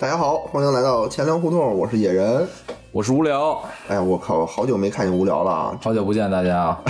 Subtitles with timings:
[0.00, 2.46] 大家好，欢迎来到钱粮胡同，我是野人。
[2.92, 5.78] 我是无聊，哎呀，我靠，好久没看见无聊了啊！
[5.82, 6.80] 好久不见大家啊，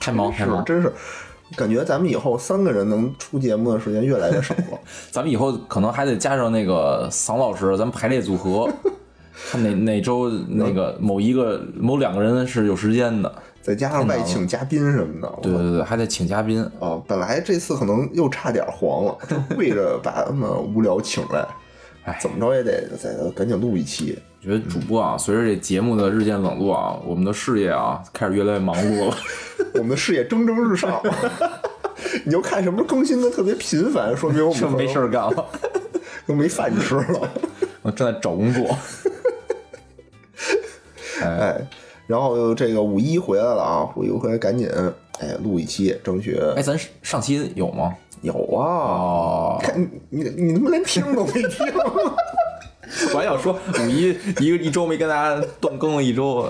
[0.00, 0.90] 太忙太忙，是真是，
[1.54, 4.78] 感觉咱们以后三个人能出节目的时间越来越少了。
[5.12, 8.70] 咱们以后可能还得加上那个桑老师，咱们排列组合，
[9.50, 15.30] 看哪哪周那个某一个某两个人是有时间的，再加上外请嘉宾什么的。
[15.42, 16.98] 对对对，还得请嘉宾啊！
[17.06, 19.18] 本来这次可能又差点黄了，
[19.58, 21.46] 为着把他们无聊请来，
[22.04, 24.18] 哎，怎么着也得再赶紧录一期。
[24.40, 29.16] 觉得主播啊，随着这节目的日渐冷落啊，我们的事业啊开始越来越忙碌了，
[29.74, 31.02] 我们的事业蒸蒸日上。
[32.24, 35.46] 你就看什么更新的特别频繁，说明我们 没事干了，
[36.26, 37.30] 都没饭吃了。
[37.82, 38.76] 我正在找工作。
[41.22, 41.58] 哎，
[42.06, 44.68] 然后这个五一回来了啊，五一回来赶紧
[45.20, 46.38] 哎录一期，争取。
[46.54, 47.94] 哎，咱上期有吗？
[48.24, 49.58] 有啊。
[49.60, 51.66] 看你你他妈连听都没听。
[53.12, 56.46] 我还想说五一一个一周没跟大家断更了一周，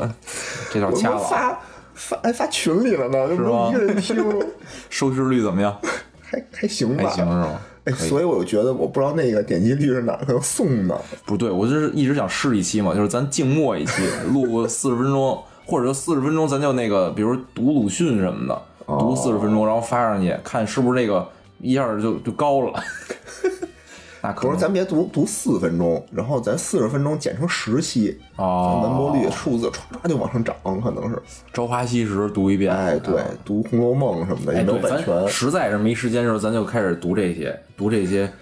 [0.71, 1.19] 这段掐了。
[1.19, 1.59] 发
[1.95, 3.71] 发还发群里了呢，是吗？
[3.71, 4.17] 一个人听，
[4.91, 5.75] 收视率怎么样？
[6.21, 7.61] 还还行吧，还行是吗？
[7.85, 11.01] 哎，所以我就觉得，我不知道那个点击率是哪可能送的。
[11.25, 18.63] 不对，我就是一直想试一期嘛，就是咱静默一期，录四十分钟，或者说四十分钟，咱就那个，比如读鲁迅什么的，
[18.99, 21.27] 读四十分钟，然后发上去，看是不是那个
[21.65, 22.81] 一下就就高了。
[24.23, 31.17] 那可是咱别读读四分钟，然后咱四十分钟剪成十期，哦，完播率数字唰唰就往上涨，可能是
[31.53, 35.29] 《朝花夕拾》读一遍，哎，对，读《红楼梦》什么的，也没有版权。
[35.29, 38.33] 实在是没时间的时候，咱就开始读这些，读这些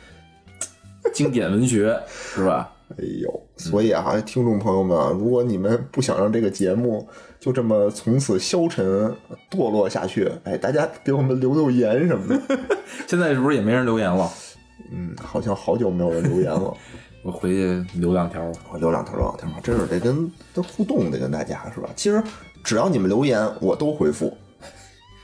[1.13, 2.72] 经典文学，是吧？
[2.99, 7.09] 哎呦，所以啊，听众朋友们，如果你们不想让这个节目
[7.41, 8.85] 就这么从此消沉
[9.51, 12.59] 堕落下去，哎，大家给我们留留言什么的。
[13.09, 14.31] 现在是不是也没人留言了？
[14.91, 16.75] 嗯，好像好久没有人留言了，
[17.25, 21.89] 我回去留两条，我留两条，留两条，真是得跟得互动，得跟大家是吧？
[21.97, 22.23] 其实
[22.63, 24.37] 只要你们留言，我都回复，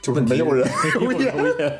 [0.00, 0.66] 就是没有人
[0.98, 1.78] 留言。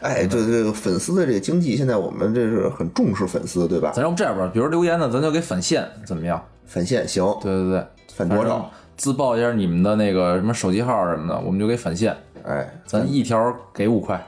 [0.00, 3.92] 哎，这这个粉丝的这个经济，现在我们这是很重视粉丝，对吧？
[3.94, 6.42] 咱要不这样吧，比如留言呢，咱就给返现，怎么样？
[6.66, 8.70] 返现行，对对对，返多少？
[8.96, 12.16] 自报一下你们的那个什么手机号什么的，我们就给返现。
[12.44, 14.26] 哎，咱一条给五块，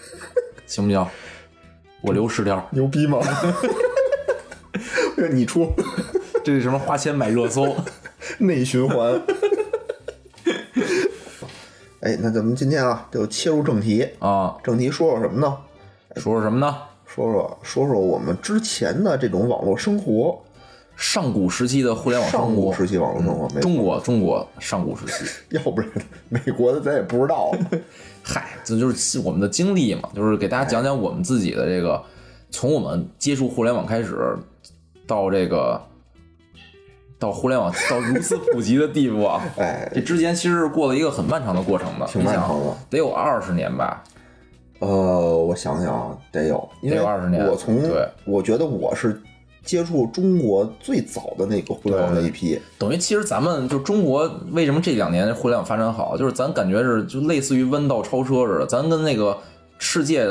[0.66, 1.06] 行不行？
[2.02, 3.18] 我留十条，牛逼吗？
[5.32, 5.70] 你出，
[6.42, 6.78] 这是什么？
[6.78, 7.76] 花钱买热搜，
[8.38, 9.20] 内循环。
[12.00, 14.56] 哎，那咱们今天啊，就切入正题啊。
[14.64, 15.54] 正题说说什么呢？
[16.16, 16.74] 说说什么呢？
[17.04, 20.40] 说说说说我们之前的这种网络生活，
[20.96, 22.46] 上古时期的互联网生活。
[22.46, 25.90] 上古时期网络生活，中国中国上古时期， 要不然
[26.30, 27.52] 美国的咱也不知道。
[28.24, 32.02] 嗨，这就是我们的经历嘛，就是给大家讲讲我们自己的这个，
[32.50, 34.38] 从我们接触互联网开始，
[35.06, 35.78] 到这个，
[37.20, 39.40] 到互联网到如此普及的地步啊！
[39.58, 44.02] 哎，这之前其实是过了一个很漫长的过程的，挺漫长的，得有二十年吧？
[44.80, 47.46] 呃，我想想啊，得有，得有二十年。
[47.46, 49.22] 我从对，我觉得我是。
[49.62, 59.36] 接触中国最早的那个互联网的一批，等于其实咱们就中国为什么这两年互联网发展好，就是咱感觉是就类似于弯道超车似的，咱跟那个
[59.78, 60.26] 世界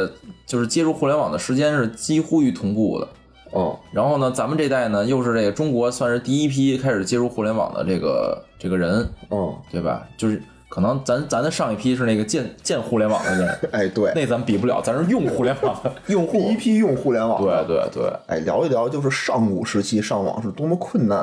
[0.48, 3.08] 就是接触互联网的时间是几乎于同步的。
[3.52, 10.08] 哦，然后呢，咱们这代呢又是这个中国算是第一批开始接触互联网的这个这个人，嗯，对吧？
[10.18, 10.42] 就是。
[10.72, 21.22] 可能咱咱的上一批是那个建建互联网的人， 哎，对，那咱比不了，咱是用互联网的用户，第一批用互联网，对对对，哎，聊一聊就是上古时期上网是多么困难，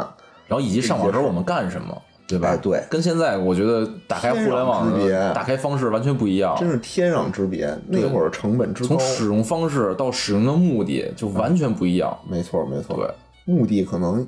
[0.49, 2.49] 然后以及上网时候我们干什么，对吧？
[2.49, 7.73] 哎，对，跟现在我觉得打开互联网的打开方式完全不一样，真是天壤之别。
[7.87, 13.09] 那会儿成本之高，从使用方式到使用的目的就完全不一样，没错没错，对，
[13.45, 14.27] 目的可能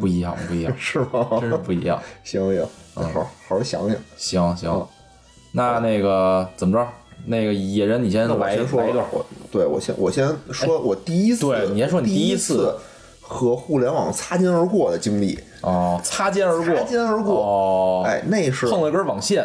[0.00, 1.26] 不一样不一样， 是吗？
[1.40, 2.00] 真是不一样。
[2.22, 4.86] 行行，好好好想想，行行。
[5.52, 6.86] 那那个怎么着？
[7.28, 9.04] 那个野人，你先来先说一段。
[9.50, 12.72] 对我先我先说，我第一次，对，你先说你第一次
[13.28, 15.38] 和互联网擦肩而过的经历。
[15.62, 17.34] 哦，擦肩而过，擦肩而过。
[17.34, 19.44] 哦，哎，那是碰了根网线，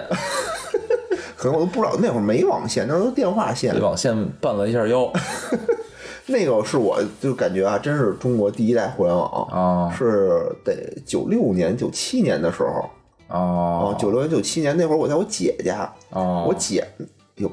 [1.35, 3.79] 可能我都不知道那会儿没网线，那时候电话线。
[3.81, 5.11] 网线绊了一下腰。
[6.27, 12.89] 那个是我就感觉啊，真是中国第一代互联网啊，是得九六年、九七年的时候。
[13.27, 15.91] 哦，九六年、九七年那会儿，我在我姐家。
[16.11, 16.85] 哦，我姐，
[17.35, 17.49] 哟，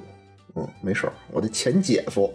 [0.57, 2.35] 嗯，没事儿，我的前姐夫，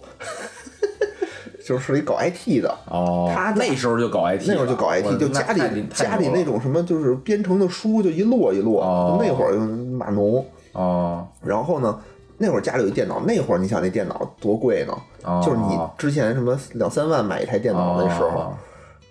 [1.65, 2.75] 就是一搞 IT 的。
[2.89, 8.81] 哦，他那时候就搞 IT，那时候就搞 IT，就家里家里那种什么，就是编程的书，就一摞一摞。
[9.19, 10.45] 那会儿就码农。
[10.73, 11.99] 哦，然后呢，
[12.37, 14.93] 那会儿家里有一电脑，那会儿你想那电脑多贵呢？
[15.23, 18.53] 哦就是你之前什么两三万买一台电脑那时候，哦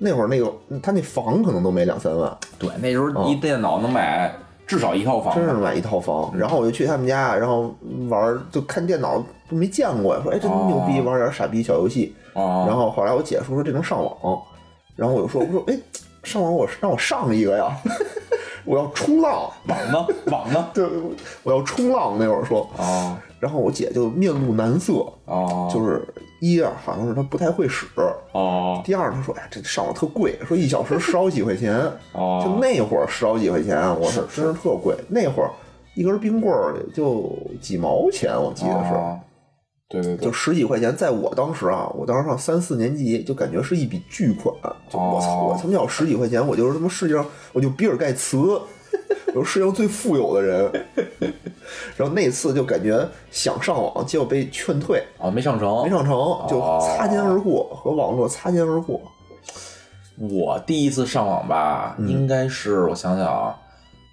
[0.05, 0.53] 那会儿那个
[0.83, 4.35] 他那房可能都没两三万，对，那时候一电脑能买
[4.67, 6.33] 至少一套房，真是买一套房。
[6.37, 7.73] 然后我就去他们家，然后
[8.09, 12.13] 玩，就看电脑都没见过呀，说哎真牛逼，哦玩点傻逼小游戏。
[12.35, 14.43] 哦，然后后来我姐说说这能上网，
[14.97, 15.79] 然后我就说我说哎
[16.23, 17.77] 上网我让我上一个呀，
[18.65, 20.07] 我要冲浪，网呢？
[20.27, 20.69] 网呢？
[20.73, 20.87] 对，
[21.43, 26.01] 我要冲浪那会儿说，哦然后我姐就面露难色，哦，就是
[26.41, 27.87] 一啊好像是她不太会使，
[28.31, 31.75] 哦第二她说哎这上网特贵，说一小时十好几块钱，
[32.13, 35.51] 哦，就那会儿十好几块钱，我是真是特贵，那会儿
[35.95, 38.95] 一根冰棍儿也就几毛钱，我记得是。
[38.95, 39.19] 哦
[39.93, 44.55] 对对对就，十几块钱，在我当时啊，我当时上三四年级，就感觉是一笔巨款。
[44.91, 48.39] 就我操，哦我他妈要十几块钱，我就是他妈世界上，我就比尔盖茨，
[49.35, 50.73] 我是世界上最富有的人。
[51.97, 56.13] 然后那次就感觉想上网，结果被劝退，啊没上成，没上成，
[56.49, 59.01] 就擦肩而过，和网络擦肩而过。
[60.19, 63.57] 我第一次上网吧，嗯应该是我想想啊，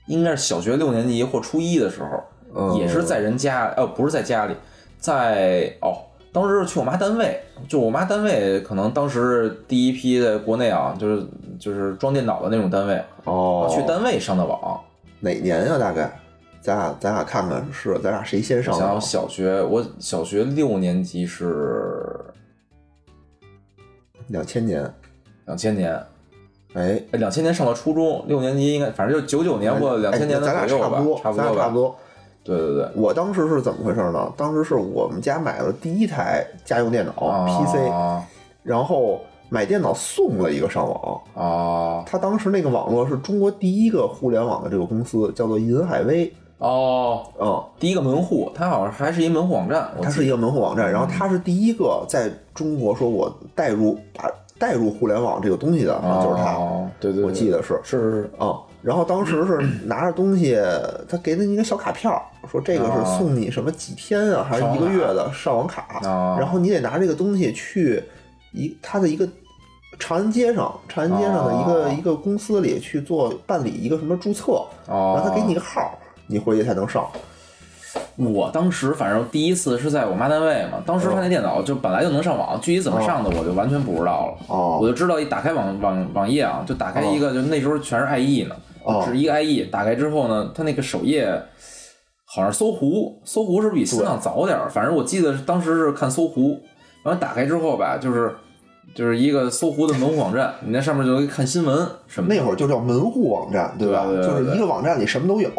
[0.08, 2.24] 应该是小学六年级或初一的时候，
[2.56, 4.56] 嗯也是在人家，呃，不是在家里，
[5.00, 5.98] 在哦，
[6.32, 11.26] 当时是去我妈单位，就我妈单位可能当时第一批在国内啊，就是
[11.58, 14.80] 就是装电脑的那种单位，哦，去单位上的网。
[15.22, 16.20] 哪年啊、大概？
[16.62, 22.20] 咱俩咱俩看看是咱俩谁先上的小学，我小学六年级是
[24.28, 24.94] 两千年。
[25.46, 26.00] 两千年，
[26.74, 31.74] 哎，两千年上到初中，六年级应该反正就九九年或两千年的哎咱俩左右吧差不多，，差不多差不。
[31.76, 31.96] 多。
[32.44, 34.32] 对对对，我当时是怎么回事呢？
[34.36, 37.14] 当时是我们家买了第一台家用电脑、
[37.46, 38.24] PC，啊
[38.64, 41.22] 然后买电脑送了一个上网。
[41.36, 42.04] 啊。
[42.06, 46.32] 他当时那个网络是中国第一个互联网的这个公司，叫做银海威。
[46.60, 50.92] 哦，嗯，第一个门户，它好像还是一门户网站，它是一个门户网站，嗯。
[50.92, 56.54] 然后它是第一个在中国说我带入把带入互联网这个东西的，得就是它。
[56.56, 57.26] 哦，对对，对。
[57.26, 57.80] 我记得是。
[57.82, 60.58] 是是是，啊、然后当时是拿着东西，
[61.10, 66.38] 他给了你一个小卡片儿，说这个是送你什么几天啊，还是一个月的上网卡，啊。
[66.40, 68.02] 然后你得拿这个东西去
[68.54, 69.28] 一他的一个
[70.00, 75.92] 长安街上，长安街上的一个、哦一个公司里去做办理一个什么注册，哦，然后他给你个号儿，
[76.28, 77.06] 你回去才能上。
[78.16, 84.38] 我当时反正第一次是在我妈单位嘛，当时他那电脑就本来就能上网，具体怎么上的我就完全不知道了。
[84.48, 84.78] 哦。
[84.80, 91.30] 我就知道一打开网网网页啊，就打开一个，就那时候全是 IE 呢，哦是一个 IE，打开之后呢，它那个首页
[92.26, 94.70] 好像搜狐，搜狐是不是比新浪早点儿？
[94.70, 96.60] 反正我记得当时是看搜狐，
[97.04, 98.34] 然后打开之后吧，就是
[98.96, 102.36] 就是一个搜狐的门户网站，你在上面就可以看新闻什么的。
[102.36, 104.06] 那会儿就叫门户网站，对吧？
[104.06, 105.50] 对对对就是一个网站里什么都有，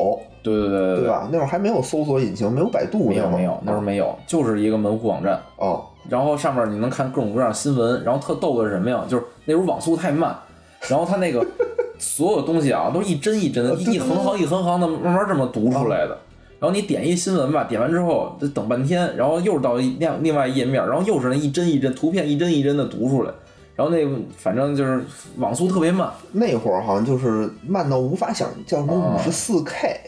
[0.43, 1.09] 对对对对？
[1.09, 1.29] 吧？
[1.31, 5.41] 那会儿还没有搜索引擎，没有百度，没有没有，那时候没有，就是一个门户网站。
[5.57, 9.05] 哦，然后上面你能看各种各样的新闻，然后特逗的是什么呀？
[9.09, 10.37] 就是那时候网速太慢，
[10.89, 11.45] 然后它那个
[12.01, 16.19] 所有东西啊都一帧一帧的，一一横行一横行的慢慢这么读出来的。
[16.59, 23.33] 然后你点一新闻吧，点完之后得等半天，然后又是到另另外页面，然后又是那一帧一帧图片一帧一帧的读出来，
[23.77, 25.03] 然后那个反正就是
[25.39, 30.01] 网速特别慢，那会儿好像就是慢到无法想，叫什么啊五十四 K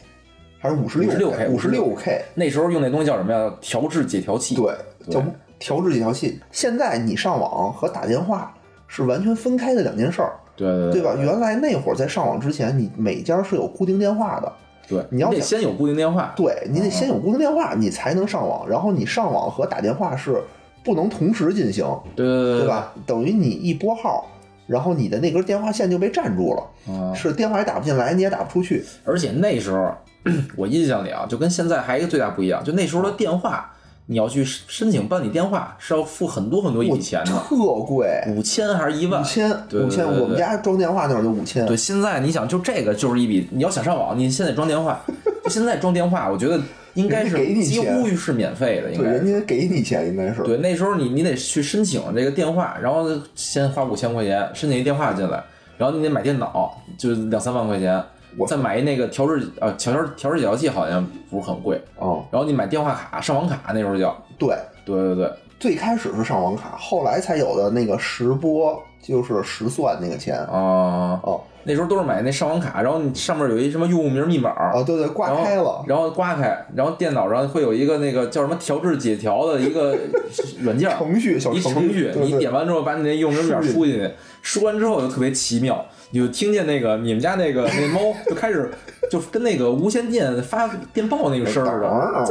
[0.58, 2.22] 还是五十六 56K 五十六 K？
[2.34, 3.52] 那时候用那东西叫什么呀？
[3.60, 4.54] 调制解调器。
[4.54, 4.74] 对，
[5.06, 5.24] 对叫
[5.58, 6.38] 调制解调器。
[6.50, 8.54] 现在你上网和打电话
[8.86, 11.14] 是完全分开的两件事儿，对对对吧？
[11.18, 14.52] 原来那会儿在上网之前，你每家是有固定电话的，
[14.88, 16.32] 对，你要想得先有固定电话。
[16.36, 18.68] 对你得先有固定电话，你才能上网。
[18.68, 20.42] 然后你上网和打电话是
[20.84, 22.68] 不能同时进行，对对对对？
[22.68, 22.92] 吧？
[23.06, 24.28] 等于你一拨号。
[24.68, 28.82] 然后你的那根电话线就被占住了，啊，是电话也打不进来，你也打不出去。
[29.04, 29.92] 而且那时候，
[30.56, 33.70] 我印象里啊，就跟现在还有一个最大不一样，就那时候的电话，
[34.06, 37.56] 你要去申请办理电话是要付很多很多一笔钱的，特
[37.86, 39.24] 贵，五千还是一万五？
[39.24, 41.64] 千对五千，我们家装电话那会儿就五千。
[41.66, 45.00] 对，现在你想，就这个就是一笔，你要想上网，你现在装电话，
[45.44, 46.60] 就现在装电话，我觉得
[46.94, 49.06] 应该是几钱乎是免费的，应对。
[49.06, 50.42] 人家给你钱应该是。
[50.42, 55.42] 对，那时候你你得去申请这个电话，然后先花五千块钱申请一电话进来，
[55.78, 58.02] 然后你得买电脑，就是两三万块钱，
[58.36, 70.38] 我再买一那个调制呃调调调制解调器，好像不是很贵，哦，然后你买电话卡、上网卡，那时候叫，对，对对对，最开始是上网卡，后来才有的那个实播，就是实算那个钱。
[70.38, 75.84] 啊、哦那时候都是买那上网卡，然后你上面有一什么用户名、密码，哦，对对，挂开了。
[75.86, 79.96] 然后刮开，然后电脑上会有一个那个叫什么调制解调的一个
[80.62, 84.10] 软件，程序小一程序，对对你点完之后把你那用户名输进去，
[84.42, 88.70] 输完之后就特别奇妙，你就听见那个你们家那个 那猫就开始
[89.10, 92.24] 就跟那个无线电发电报那个声儿似的，啊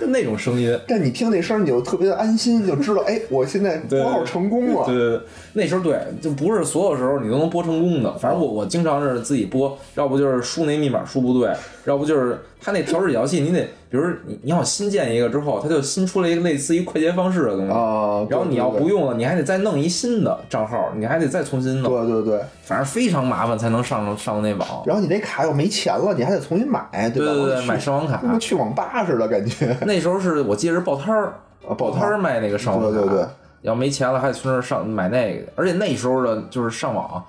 [0.00, 0.76] 就那种声音。
[0.88, 4.86] 但你听那声儿，你就特别的安心，就知道，哎，我现在拨号成功了。
[4.86, 5.20] 对对对，
[5.52, 8.16] 那时候对，就不是所有时候你都能拨成功的。
[8.16, 11.52] 反正我我经常是自己拨，要不就是输那密码输不对，
[11.84, 22.44] 要不就是它那调试解调器，你得，比如你你要新建一个之后，它就新出了一个类似于快捷方式的东西，啊，然后你要不，用了，你还得再弄一新的账号，你还得再重新弄，对对对对。
[22.62, 24.82] 反正非常麻烦才能上上那网。
[24.86, 27.32] 然后你那卡又没钱了，你还得重新买，对吧？
[27.32, 28.38] 对对对，买上网卡跟。
[28.38, 29.76] 去网吧似的感觉。
[29.86, 31.34] 那时候是我记得是报摊儿，
[31.68, 32.98] 啊，报摊儿卖那个上网卡。
[32.98, 33.26] 对对对，
[33.62, 37.24] 要没钱了还得去那儿上买那个，而且那时候的就是上网，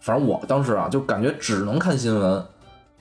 [0.00, 2.46] 反正我当时啊就感觉只能看新闻，哦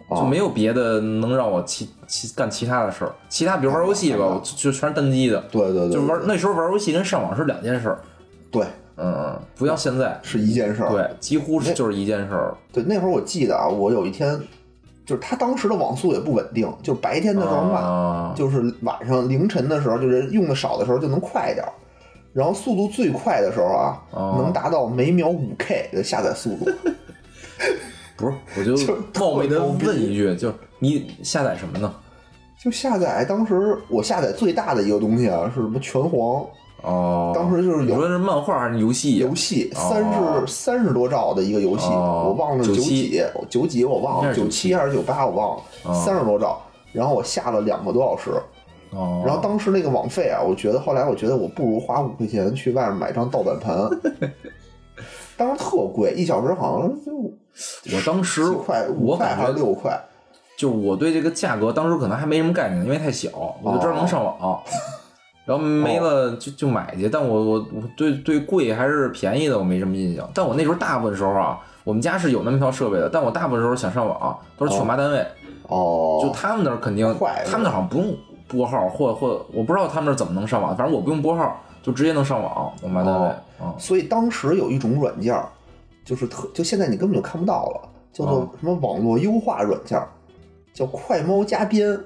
[0.10, 3.12] 就没有别的能让我其其干其他的事儿。
[3.28, 8.00] 其他比如玩游戏吧，我就就全是单机的，对对对，就玩那时候玩游戏跟上网是两件事儿。
[8.52, 8.64] 对，
[8.98, 10.90] 嗯嗯，不像现在，是一件事儿。
[10.90, 12.54] 对，几乎是就是一件事儿。
[12.72, 14.40] 对，那会儿我记得啊，我有一天，
[15.06, 21.72] 就是他当时的网速也不稳定，就是白天的时候慢，啊，就是晚上凌晨的时候，就是用的少的时候就能快一点儿。
[22.32, 26.70] 然后速度最快的时候啊，哦能达到每秒五 K 的下载速度。
[28.18, 31.94] 不是，我就 就冒昧的问一句，就是你下载什么呢？
[32.62, 36.46] 就下载，当时我下载最大的一个东西啊，是什么拳皇。
[36.82, 39.18] 哦，当时就是有你说是漫画还是游戏？
[39.18, 39.90] 游戏，哦。
[39.90, 42.26] 三十三十多兆的一个游戏，哦。
[42.28, 45.94] 我忘了九97几九几我忘了，九七还是九八我忘了，哦。
[46.06, 46.62] 三十多兆。
[46.94, 48.32] 然后我下了两个多小时，
[48.92, 53.76] 哦，然后当时那个网费啊，我觉得后来我觉得我不如花五块钱去外面买张盗版盘，
[55.36, 57.12] 当时特贵，一小时好像就
[57.94, 60.00] 我当时块五块还我感觉是六块，
[60.58, 63.30] 就我对这个价格当时可能还没什么概念，因为太小，
[63.62, 64.62] 我就知道能上网，
[65.46, 67.08] 然后没了就就买去。
[67.08, 70.30] 但我我我对对贵还是便宜的我没什么印象。
[70.34, 75.26] 但我那时候大部分时候啊，我们家是有那么一套设备的，但我大部分时候想上网都是去我妈单位，
[75.68, 77.06] 哦，就他们那儿肯定，
[77.46, 78.16] 他们那好像不用
[78.48, 83.28] 拨号，或或我不知道他们那儿怎么能上网，反正我不用拨号，就直接能上网我妈单位
[83.60, 83.76] 哦啊。
[83.78, 85.48] 所以当时有一种软件儿，
[86.06, 90.02] 就是特就现在你根本就看不到了，叫做哦什么网络优化软件，
[90.74, 92.00] 叫快猫加编。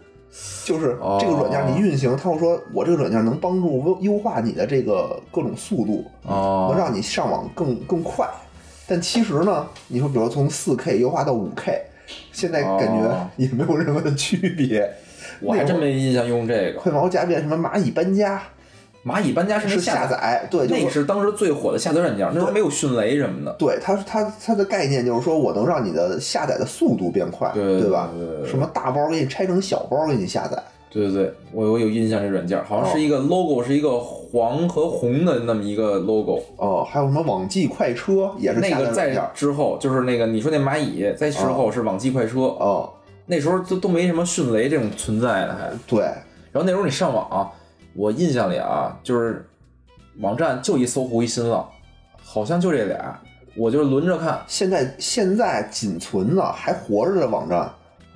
[0.63, 8.29] 就是这个软件你运行，它会说我这个软件能帮助优优化你的这个各种速度，能哦，让你上网更更快。
[8.88, 11.82] 但其实呢，你说比如从四 K 优化到五 K，
[12.32, 14.88] 现在感觉哦也没有任何的区别。
[15.41, 16.79] 我还真没印象用这个。
[16.79, 18.39] 快猫加编什么蚂蚁搬家
[19.06, 23.56] 蚂蚁搬家是下载，对，就那是是当时最火的下载软件，那时候没有迅雷什么的。
[23.58, 36.41] 对，它它它的概念就是说我能让你的下载的速度变快，对对吧对什么大包给你拆成小包给你下载，对对对，我我有印象这软件，好像是一个 logo 是一个黄和红的那么一个 logo。
[36.58, 42.91] 哦，还有什么网际快车也是那个在之后就是那个你说那蚂蚁，在之后是网际快车，哦，
[43.25, 45.72] 那时候都都没什么迅雷这种存在的还。
[45.88, 46.01] 对，
[46.51, 47.50] 然后那时候你上网，
[48.00, 49.46] 我印象里啊，就是
[50.22, 51.68] 网站就一搜狐一新浪，
[52.24, 53.20] 好像就这俩，
[53.58, 54.41] 我就轮着看。
[54.48, 57.60] 现在现在仅存的还活着的网站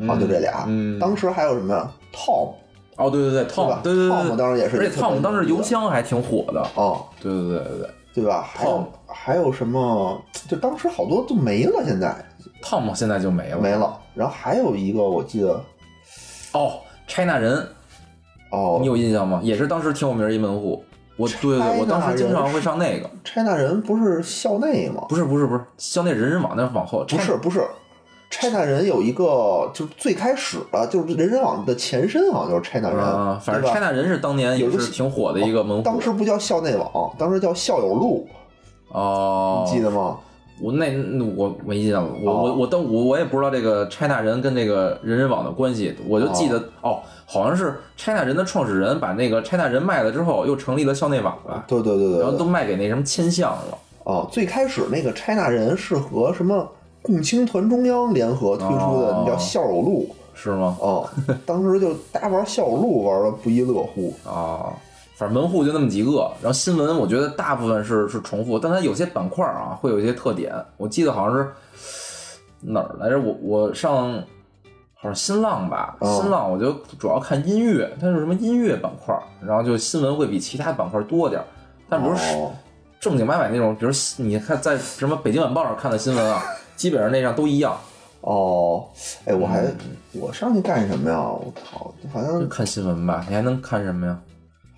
[0.08, 0.64] 啊，就这俩。
[0.68, 2.54] 嗯当时还有什么呀？Tom
[2.96, 6.66] 哦，对对对，Tom，对对对 Tom，当时也是而且 Tom 当时邮箱还挺火的。
[6.76, 8.42] 哦，对对对对对对吧？
[8.54, 10.22] 还有 Tom 还有什么？
[10.48, 12.16] 就当时好多都没了，现在
[12.64, 13.60] ，Tom 现在就没了。
[13.60, 14.00] 没了。
[14.14, 15.62] 然后还有一个我记得
[16.54, 17.68] 哦，China 人，
[18.54, 19.40] 哦你有印象吗？
[19.44, 20.84] 也是当时挺有名儿一门户。
[21.16, 23.10] 我对对对，我当时经常会上那个。
[23.24, 25.06] ，China 人不是校内吗？
[25.10, 27.06] 不是不是不是，校内人人网那往后。
[27.08, 27.64] 不是不是
[28.32, 35.84] ，China 人有一个就是最开始的，就是人人网的前身，好像就是 China 人，啊，反正对吧 China 人是当年也是挺火的一个门户。
[35.84, 38.28] 当时不叫校内网，当时叫校友录，
[38.90, 40.18] 哦，记得吗？
[40.62, 53.78] 我那那我没印象了，我哦我我都我我也不知道这个 China 人跟这个人人网的关系，我就记得哦，好像是 China 人的创始人把那个 China 人卖了之后，又成立了校内网吧，对对对对然后都卖给那什么千象了。
[54.04, 56.70] 哦，最开始那个 China 人是和什么
[57.02, 60.08] 共青团中央联合推出的，哦那叫校友录。
[60.36, 60.76] 是吗？
[60.80, 61.08] 哦，
[61.46, 64.14] 当时就大家玩校友录玩的不亦乐乎。
[64.28, 64.74] 啊，
[65.16, 70.54] 反正门户就那么几个，然后新闻我觉得大部分是是重复，但它有些板块啊会有一些特点。
[70.78, 71.50] 我记得好像是
[72.62, 73.20] 哪儿来着？
[73.20, 74.14] 我我上
[74.96, 79.16] 好像新浪吧，哦新浪我就主要看音乐，它是什么音乐板块，
[79.46, 81.46] 然后就新闻会比其他板块多点儿。
[81.90, 82.52] 但不是哦
[83.00, 86.42] 正经八百那种，比如你看在什么北京晚报上看的新闻啊，
[86.76, 87.78] 基本上那上都一样，
[88.22, 88.88] 哦，
[89.26, 89.76] 哎，我还嗯
[90.14, 91.20] 我上去干什么呀？
[91.20, 93.24] 我靠，好像看新闻吧。
[93.28, 94.18] 你还能看什么呀？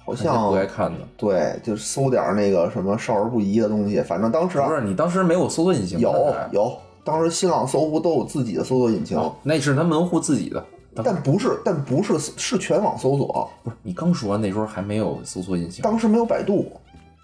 [0.05, 0.99] 好像不该看的。
[1.17, 3.99] 对，就搜点那个什么少儿不宜的东西。
[4.01, 6.11] 反正当时啊不，是你当时没有搜索引擎，有
[6.51, 6.71] 有，
[7.03, 9.19] 当时新浪、搜狐都有自己的搜索引擎。
[9.43, 10.63] 那是他门户自己的。
[11.03, 13.49] 但不是，但不是是全网搜索。
[13.65, 16.71] 不是你刚说那时候还没有搜索引擎，当时没有百度，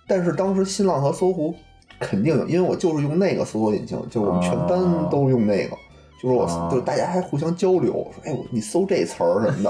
[0.09, 1.55] 但是当时新浪和搜狐
[1.97, 4.77] 肯定有，因为我就是用那个搜索引擎，就是我们全班
[5.09, 5.77] 都用那个，
[6.21, 9.63] 就是我、啊就是大家还互相交流，说哎我你搜这词儿什么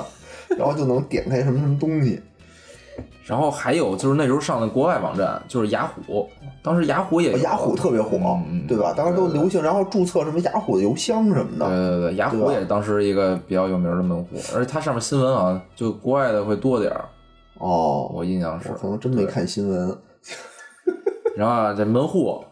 [0.49, 2.19] 的， 然后就能点开什么什么东西。
[3.31, 6.29] 然后还有就是那时候上的国外网站，就是雅虎，
[6.61, 8.19] 当时雅虎也有雅虎特别火，
[8.67, 8.93] 对吧？
[8.93, 11.65] 当时都流行，然后注册什么雅虎的邮箱什么的。
[11.65, 17.05] 对对，对雅虎也当时一个比较有名的门户，而且它上面新闻啊，就国外的会多点儿，
[17.59, 18.75] 哦，我印象是我。
[18.75, 19.97] 可能真没看新闻。
[21.37, 22.43] 然后啊，这门户，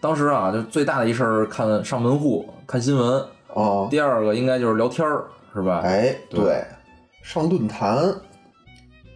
[0.00, 5.82] 当时啊，就最大的一事儿看上门户看新闻，哦，第二个应该就是聊天儿，是吧？
[5.84, 6.64] 哎，对对，
[7.22, 8.10] 上论坛，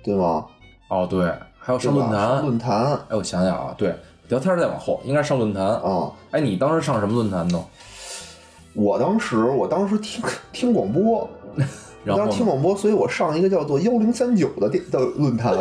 [0.05, 0.45] 对吗？
[0.89, 2.43] 哦，对，还有上论坛。
[2.43, 3.95] 论坛哎，我想想啊，对，
[4.29, 5.65] 聊天再往后，应该上论坛。
[5.65, 6.11] 啊。
[6.31, 7.63] 哎，你当时上什么论坛呢？
[8.75, 11.29] 我当时，我当时听听广播，
[12.05, 12.23] 然后？
[12.23, 15.53] 当时听广播，所以我上一个叫做幺零三九的电的论坛，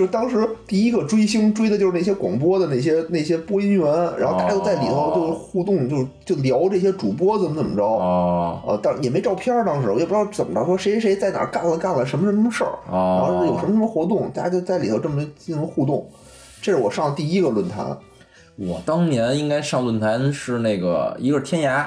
[0.00, 3.86] 就是当时第一个追星追的就是那些广播的那些那些播音员，
[4.18, 7.84] 然后大家就在里头就是互动，就是就聊这些主播怎么怎么着。
[7.84, 16.08] 啊，呃，当也没照片，当时我也不知道怎么着，说谁谁谁在哪儿干了干了什么什么事儿，然后是有什哦，么什么活动，大家就在里头这么进行互动。
[16.62, 17.94] 这是我上的第一个论坛，
[18.56, 21.84] 我当年应该上论坛是那个一个是天涯，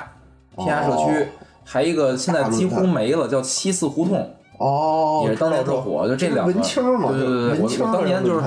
[0.63, 1.27] 天涯社区，哦
[1.63, 4.29] 还一个现在几乎没了，叫七四胡同。
[4.57, 8.45] 哦，也是当年知道特火就这两个文青嘛，对对对对文青我我当年就是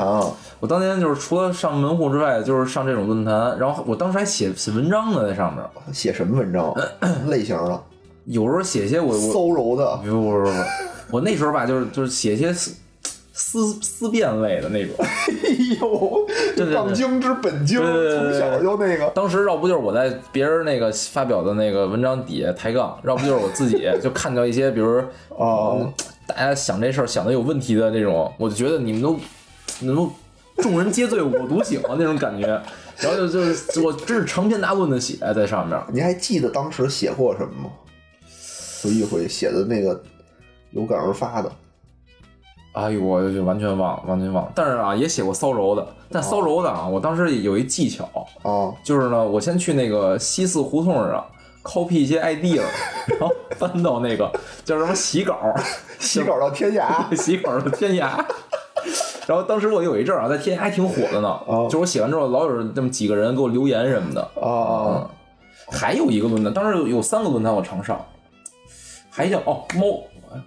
[0.60, 6.74] 我当年就是除了上门户之外，就是上这种论坛，然后我当时还写写文章呢，在上面，写什么文章？
[7.28, 7.80] 类型的，
[8.24, 10.50] 有时候写些我我骚柔的，不不不不，
[11.12, 12.54] 我那时候吧，就是就是写些
[13.36, 14.94] 思思思辨类的那种。
[14.98, 16.26] 哎呦，
[16.56, 25.92] 对对杠精之本精，从小就那个，当时要不就是我在别人那个发表的那个文章底下抬杠，要不就是我自己就看到一些，比如 哦嗯
[26.26, 29.16] 大家想这事儿想的有问题的那种，我就觉得你们都
[29.78, 30.10] 你们
[30.56, 32.46] 众人皆醉我独醒啊那种感觉，
[32.98, 35.78] 然后就就我真是长篇大论的写在上面。
[35.92, 37.70] 你还记得当时写过什么吗？
[38.82, 40.02] 回忆回忆，写的那个
[40.72, 41.52] 有感而发的，
[42.76, 44.52] 哎呦，我就完全忘了，完全忘了。
[44.54, 48.04] 但是啊，也写过骚柔的，但骚柔的啊，我当时有一技巧，
[48.42, 51.24] 啊，就是呢，我先去那个西四胡同上
[51.62, 52.64] copy 一些 ID 了，
[53.18, 54.30] 然后翻到那个
[54.62, 55.38] 叫什么洗稿，
[55.98, 58.10] 洗稿到天涯， 洗稿到天涯。
[59.26, 64.20] 然后当时我有一阵儿啊，在天涯还挺火的呢，哦就我写完之后，老有这么几个人给我留言什么的。
[64.38, 65.10] 啊啊，
[65.72, 67.98] 还有一个论坛，当时有有三个论坛我常上，
[69.10, 69.98] 还叫哦猫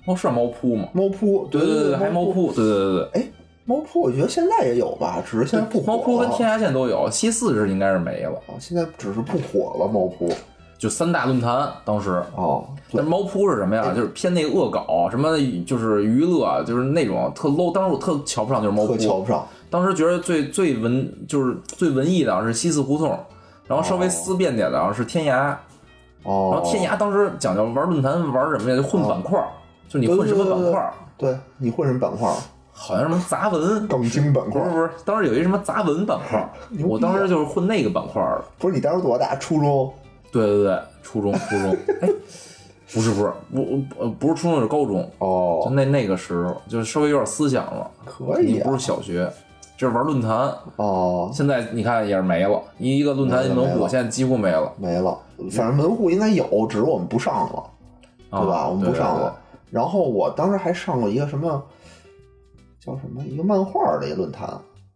[0.06, 0.88] 猫是猫扑吗？
[0.94, 3.22] 猫扑，对对对还猫，扑，对对对对。
[3.22, 3.28] 哎，
[3.66, 10.30] 猫扑，我觉得现在也有吧，只是现在不火猫扑跟天涯线都有，西四是应该是没了，啊，现在只是不火了，猫扑，
[10.78, 12.24] 就三大论坛当时。
[12.36, 13.94] 哦，但是猫扑是什么呀？
[13.96, 17.72] 就是偏那个恶搞，什么就是娱乐，就是那种特 low。
[17.72, 23.10] 当时我特瞧不上就是猫扑瞧扑，不上，当时觉得最最文就是最文艺的啊是西四胡同，
[23.68, 25.54] 然后稍微思辨点的啊是天涯，
[26.24, 28.76] 哦，然后天涯当时讲究玩论坛玩什么呀？
[28.76, 29.48] 就混板块儿，
[29.90, 32.36] 就你混什么板块儿，对你混什么板块儿？
[32.72, 33.86] 好像什么杂文。
[33.90, 36.50] 杠精板块儿，不是不是，当时有一什么杂文板块
[36.88, 38.46] 我当时就是混那个板块儿的。
[38.58, 39.36] 不是你当时多大？
[39.36, 39.92] 初中？
[40.32, 42.10] 对对对，初中初中，哎，
[42.94, 47.90] 不是不是不呃不是初中是高中哦，就哦，那那个时候就稍微有点思想了。
[48.06, 49.28] 可以不是，小学，
[49.76, 50.54] 就是玩论坛。
[50.76, 55.18] 哦，现在你看也是没了，一个论坛一门户，现在几乎没了，没了。
[55.52, 57.64] 反正门户应该有，只是我们不上了，
[58.30, 58.70] 啊对吧？
[58.70, 59.36] 我们不上对了。
[59.70, 61.64] 然后我当时还上过一个什么
[62.84, 64.50] 叫什么一个漫画的一个论坛，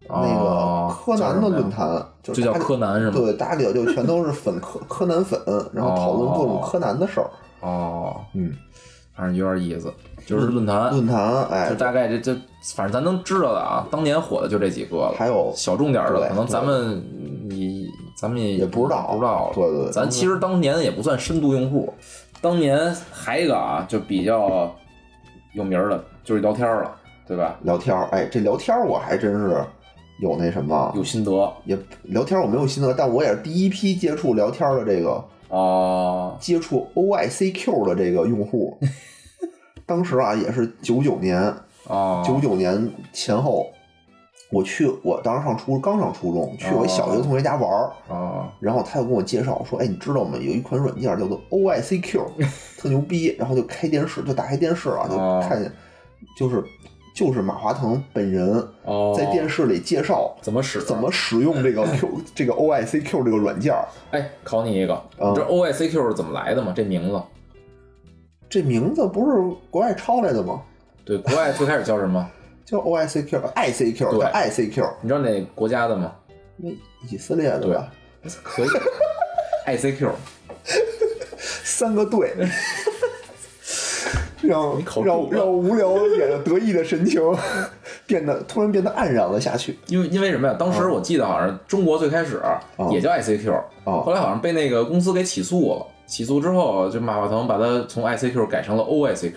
[0.07, 3.13] 那个哦柯南的论坛，就叫柯南是吗？
[3.15, 5.39] 对，大家里头就全都是粉柯柯南粉，
[5.73, 7.29] 然后讨论各种柯南的事儿。
[7.61, 8.53] 哦，嗯，
[9.15, 9.93] 反正有点意思，
[10.25, 12.33] 就是论坛，论坛，哎就，大概这这，
[12.75, 15.13] 反正咱能知道的啊，当年火的就这几个了。
[15.17, 17.03] 还有小众点儿的，可能咱们
[17.49, 17.85] 你
[18.17, 19.51] 咱们也也不知道不知道。
[19.53, 21.93] 对对对咱其实当年也不算深度用户。
[22.43, 24.69] 当年还一个啊，就比较
[25.53, 26.93] 有名儿的，就是聊天儿了，
[27.25, 27.57] 对吧？
[27.63, 29.63] 聊天儿，哎，这聊天儿我还真是
[30.19, 35.23] 有那什么，有心得也聊天儿我没有心得，但我也是第一批接触聊天儿的这个
[35.55, 38.77] 啊，接触 OICQ 的这个用户。
[39.87, 41.39] 当时啊，也是九九年，
[41.87, 43.71] 啊，九九年前后，
[44.53, 50.37] 我去，我当时上初刚上初中，去我一小学同学家玩儿，啊然后他就跟我介绍说，哎，你知道吗？
[50.37, 52.21] 有一款软件叫做 OICQ，
[52.77, 53.35] 特牛逼。
[53.39, 55.71] 然后就开电视，就打开电视啊，就哦看见，
[56.37, 56.63] 就是
[57.15, 60.81] 就是马化腾本人哦，在电视里介绍怎么使？
[60.83, 63.85] 怎么使用这个 Q 这个 OICQ 这个软件儿。
[64.11, 66.73] 哎，考你一个，啊你知道 OICQ 是怎么来的吗？
[66.75, 67.21] 这名字
[68.49, 70.61] 这名字不是国外抄来的吗？
[71.03, 72.25] 对，国外最开始叫什么？
[72.65, 76.13] 叫 O I C Q，I C Q，对叫 I C Q，你知道哪国家的吗？
[76.57, 76.69] 那
[77.09, 77.91] 以色列的吧？
[78.43, 78.67] 可以
[79.67, 80.09] ，ICQ。
[81.63, 82.33] 三个队，
[84.41, 87.21] 让让让无聊演着得意的神情
[88.05, 89.77] 变得突然变得黯然了下去。
[89.87, 90.55] 因为因为什么呀？
[90.57, 92.41] 当时我记得好像中国最开始
[92.91, 93.51] 也叫 ICQ，、
[93.85, 95.85] 哦后来好像被那个公司给起诉了。
[96.05, 99.33] 起诉之后，就马化腾把它从 ICQ 改成了 OICQ。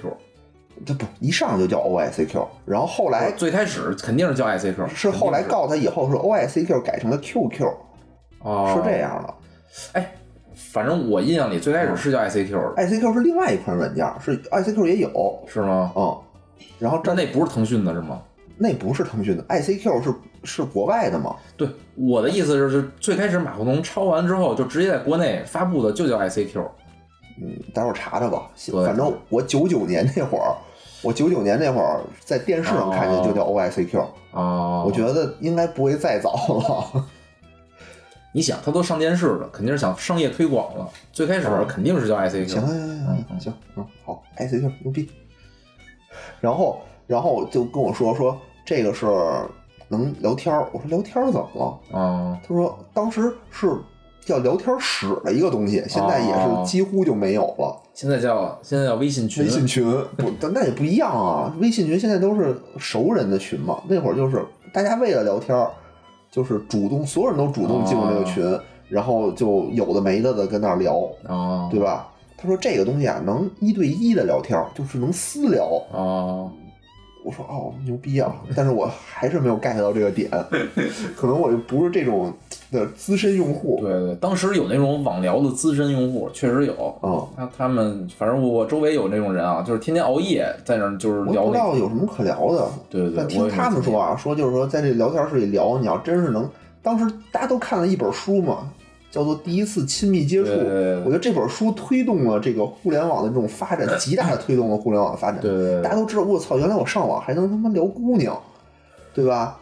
[0.84, 7.74] 这不一上就叫 O I C Q，然后后来最开始肯定是叫 ICQ，是后来告他以后是 O I C Q 改成了 Q Q，
[8.40, 8.98] 哦是这。
[8.98, 9.34] 样的。
[9.92, 10.12] 哎，
[10.54, 15.92] 反正我印象里最开始是叫 ICQ 的，I C Q 是另外一款软件，是 I C Q 也有，是吗？
[15.96, 16.16] 嗯，
[16.78, 18.20] 然后这但那不是腾讯的是吗？
[18.58, 21.36] 那不是腾讯的，I C Q 是是国外的吗？
[21.58, 26.62] 对，我的意思是，就最开始马化腾抄完之后，就直接在国内发布的就叫 ICQ。
[27.40, 28.48] 嗯，待会儿查查吧。
[28.70, 30.54] 对反正我九九年那会儿，
[31.02, 37.04] 我九九年那会儿在电视上看见就叫 O I C Q，、哦，我觉得应该不会再早了。
[38.32, 40.86] 你想，他都上电视了，肯定是想商业推广了。
[41.12, 42.46] 最开始肯定是叫 ICQ。
[42.48, 45.10] 行行行行行，嗯，好，I C Q 牛逼。
[46.40, 49.06] 然后，然后就跟我说说这个是
[49.88, 51.48] 能聊天儿，我说聊天儿怎么
[51.92, 51.98] 了？
[51.98, 53.74] 啊，他说当时是
[54.26, 57.80] 叫聊天室的一个东西，现在也哦是几乎就没有了。
[57.94, 59.44] 现在叫现在叫微信群。
[59.44, 59.84] 微信群
[60.18, 61.54] 不，但那也不一样啊。
[61.60, 65.70] 微信群现在都是熟人的群嘛，那会儿就是大家为了聊天儿，
[66.30, 68.44] 就是主动，所有人都主动进入那个群，
[68.88, 72.08] 然后就有的没的的跟那儿聊，啊，对吧？
[72.36, 75.64] 他说这个东西啊，能一对一的聊天儿，就是能私聊。
[75.90, 76.50] 啊，
[77.24, 78.34] 我说哦，牛逼啊！
[78.54, 80.30] 但是我还是没有 get 到这个点，
[81.16, 82.32] 可能我就不是这种
[82.76, 83.78] 的资深用户。
[83.80, 86.94] 对对，当时有那种网聊的资深用户，确实有。
[87.02, 91.58] 嗯，他他们，反正我周围有那种人啊，就是天天熬夜在那儿就是我不知。
[91.58, 92.68] 道有什么可聊的。
[92.90, 96.48] 对对对，但听他们说啊，说就是说在这聊天室里聊，你要真是能，
[96.82, 98.70] 当时大家都看了一本书嘛，
[99.10, 100.50] 叫做《第一次亲密接触》。
[100.54, 105.40] 对对对我觉得这本书推动了这个互联网的这种发展，极大的推动了互联网的发展。
[105.40, 108.38] 对大家都知道，我操，原来我上网还能他妈聊姑娘，
[109.14, 109.58] 对吧？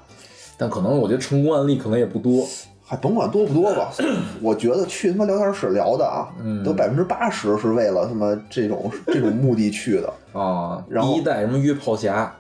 [0.56, 2.46] 但可能我觉得成功案例可能也不多。
[2.94, 3.90] 还甭管多不多吧，
[4.40, 10.12] 我觉得去他妈聊天室聊的啊，嗯都百分之八十是为了他妈这种 这种目的去的。
[10.32, 12.32] 啊，然后第一代什么约炮侠，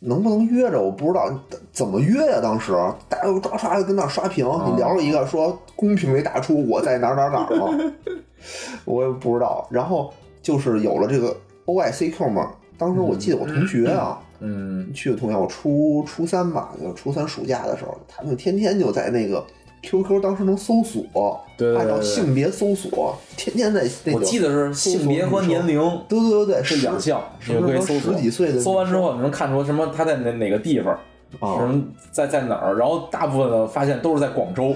[0.00, 1.30] 能不能约着我不知道，
[1.72, 2.40] 怎么约呀？
[2.42, 2.72] 当时
[3.08, 7.92] 大家都刷刷的跟那儿刷屏，你聊了一个说公屏没打出我在哪儿哪儿哪儿吗？
[8.84, 9.66] 我也不知道。
[9.70, 10.12] 然后
[10.42, 19.44] 就是有了这个 O I C Q 嘛，当时我记得我同学啊，嗯，去的同学，我初初三吧，就初三暑假的时候，他们天天就在那个
[19.82, 21.40] QQ 当时能搜索，
[21.78, 25.80] 按照性别搜索，天天在那我记得是性别和年龄。
[26.08, 30.92] 对对对对，是是养相，是可以搜索十几岁的搜完之后，你能看出什么他在哪哪个地方，
[31.40, 34.74] 啊什么在在哪儿，然后大部分的发现都是在广州。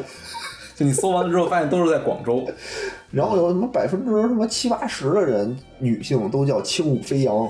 [0.76, 2.44] 就你搜完了之后，发现都是在广州。
[3.12, 7.48] 然后有什么百分之什么七八十的人，女性都叫轻舞飞扬，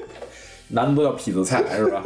[0.68, 2.02] 男的都叫痞子菜是吧？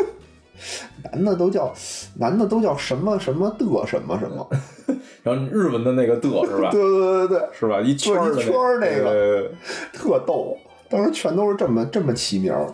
[1.05, 1.73] 男的都叫
[2.18, 4.49] 男的都叫什么什么的什么什么，
[5.23, 6.71] 然后日文的那个的是吧？
[6.73, 7.81] 对对对对是吧？
[7.81, 9.05] 一圈圈儿那个。
[9.05, 9.51] 对对对。
[9.92, 10.57] 特逗。
[10.90, 12.66] 当时全都是这么这么起名儿。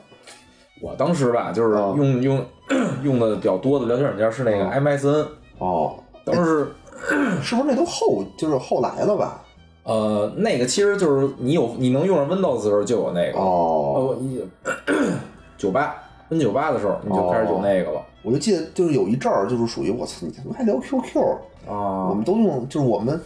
[0.81, 1.93] 我当时吧，就是啊。
[1.97, 2.47] 用用
[3.03, 4.79] 用的比较多的聊天软件是那个啊。
[4.79, 5.27] MSN，
[5.59, 6.69] 哦，当时
[7.43, 9.41] 是不是那都后就是后来了吧？
[9.83, 14.43] 呃那个其实就是你有你能用上 Windows 的时候就有那个，哦，哦，你
[15.59, 15.95] 九八
[16.31, 21.21] N 九八的时候你就开始有那个了我就记得就是有一阵儿就是属于我操，你他妈还聊 QQ，
[21.69, 22.25] 啊我啊们。
[22.25, 23.21] 都用就是我们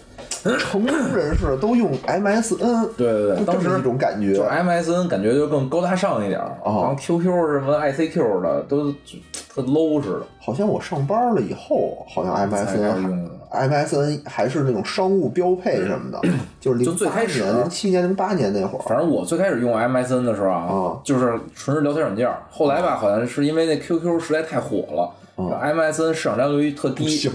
[0.59, 9.19] 成功人士都用 MSN，对对对，当时这么一种感觉就是 MSN 感觉就更高大上一点儿，哦然后 QQ 什么 ICQ 的都就
[9.55, 13.31] 特 low 似的，好像我上班了以后，好像 MSN 用的。
[13.51, 16.21] MSN 还是那种商务标配什么的，
[16.61, 18.83] 就是就零八最开始年、零七年、零八年那会儿。
[18.89, 22.43] 反正我最开始用 MSN 的时候啊，啊就是纯是聊天软件儿。
[22.51, 27.31] 后来吧，好像是因为那 QQ 实在太火了，然后 MSN 市场占有率特低，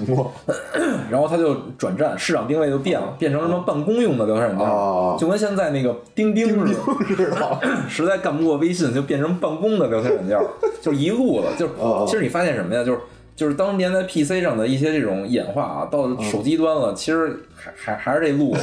[1.09, 7.15] 然后它就转战，市场定位就变了，变成什么办公用的聊天软件啊，就跟现在那个钉钉似的。
[7.15, 10.37] 知 道实在干不过微信，就变成办公的聊天软件，
[10.81, 11.51] 就是一路了。
[11.57, 11.67] 就
[12.05, 12.83] 其实你发现什么呀？
[12.83, 12.99] 就是
[13.35, 18.61] 就是当年在 PC 上的一些这种演化啊，到手机端了，其实还还还是这路子。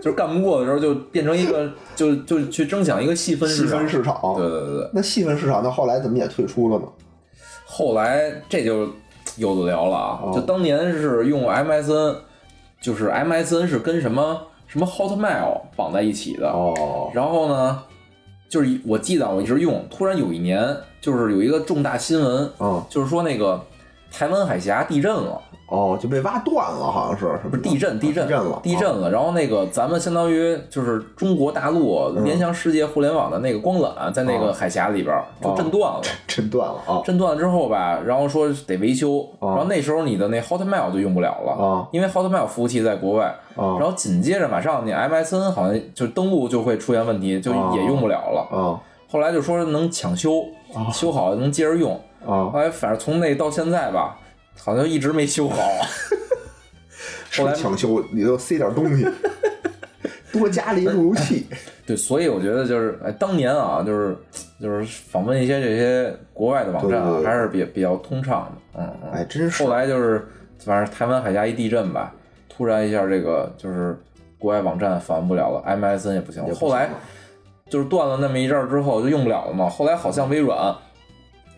[0.00, 3.78] 就是干不过的时候，就变成一个，就就去争抢一个细分细市场。
[3.80, 4.18] 分市场。
[4.36, 4.90] 对对对对。
[4.94, 6.84] 那细分市场，那后来怎么也退出了呢？
[7.66, 8.88] 后来这就
[9.36, 12.16] 有的聊了啊，哦就当年是用 MSN，
[12.80, 16.48] 就是 MSN 是跟什么什么 Hotmail 绑在一起的。
[16.48, 17.82] 哦，然后呢，
[18.48, 23.60] 就是我记得我一直用，突然有一年就是有一个重大新闻，啊就是说那个
[24.12, 25.40] 台湾海峡地震了。
[25.70, 27.48] 哦，就被挖断了，好像是什么的？
[27.50, 29.08] 不是地震，地震，地震了，啊地震了。
[29.08, 36.00] 然后那个咱们相当于就是中国大陆联想世界互联网的那个光缆，在那个海峡里边儿就震断了。
[36.26, 43.26] 震断了啊震断了之后吧，然后说得维修，然后那时候你的那 Hotmail 就用不了了，啊因为 Hotmail 服务器在国外。
[43.54, 48.80] 啊然后紧接着马上你 MSN 好像就登录就会出现问题，就也用不了了。
[49.10, 50.44] 啊后来就说能抢修，
[50.92, 52.00] 修好能接着用。
[52.24, 52.46] 啊！
[52.52, 54.16] 后来反正从那到现在吧，
[54.56, 55.56] 好像一直没修好。
[57.36, 59.04] 后来抢修里头塞点东西，
[60.32, 61.46] 多加了一路由器。
[61.86, 64.16] 对，所以我觉得就是，哎，当年啊，就是
[64.60, 69.10] 就是访问一些这些国外的网站还是比比较通畅的，嗯嗯。
[69.12, 70.24] 哎，真是后来就是，
[70.64, 72.14] 反正台湾海峡一地震吧，
[72.48, 73.98] 突然一下这个就是
[74.38, 76.92] 国外网站访问不了了，MSN 也不行后来了
[77.70, 79.66] 就是断了那么一阵儿之后就用不了了嘛。
[79.66, 80.74] 后来好像微软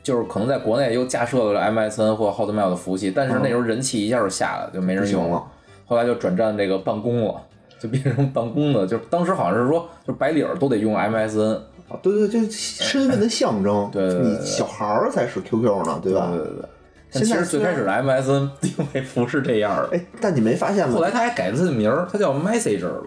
[0.05, 5.43] 就是可能在国内又架设了 MSN 或 Hotmail 的服务器，但是那时候人气一下就下来了，就没人用了。
[5.87, 7.35] 后来就转战这个办公了。
[7.81, 11.55] 就变成办公的，就是当时好像是说，就白领儿都得用 MSN，
[11.89, 13.91] 啊对对，就身份的象征。
[13.93, 16.29] 对对对你小孩儿才使 QQ 呢，对吧？
[16.31, 16.69] 对对对。
[17.13, 20.95] 但其实最开始的 MSN 定位不是这样的，哎，但你没发现吗？
[20.95, 23.03] 后来他还改了他的名儿，他叫 Messenger 了。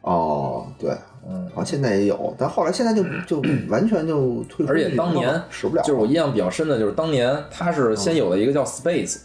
[0.00, 0.96] 哦，对，
[1.28, 9.18] 嗯，啊，现在也有，但后来现在就就完全就退出而且当年使不了了，就是我印象比较深的，就是当年它是先有了一个叫 Space，、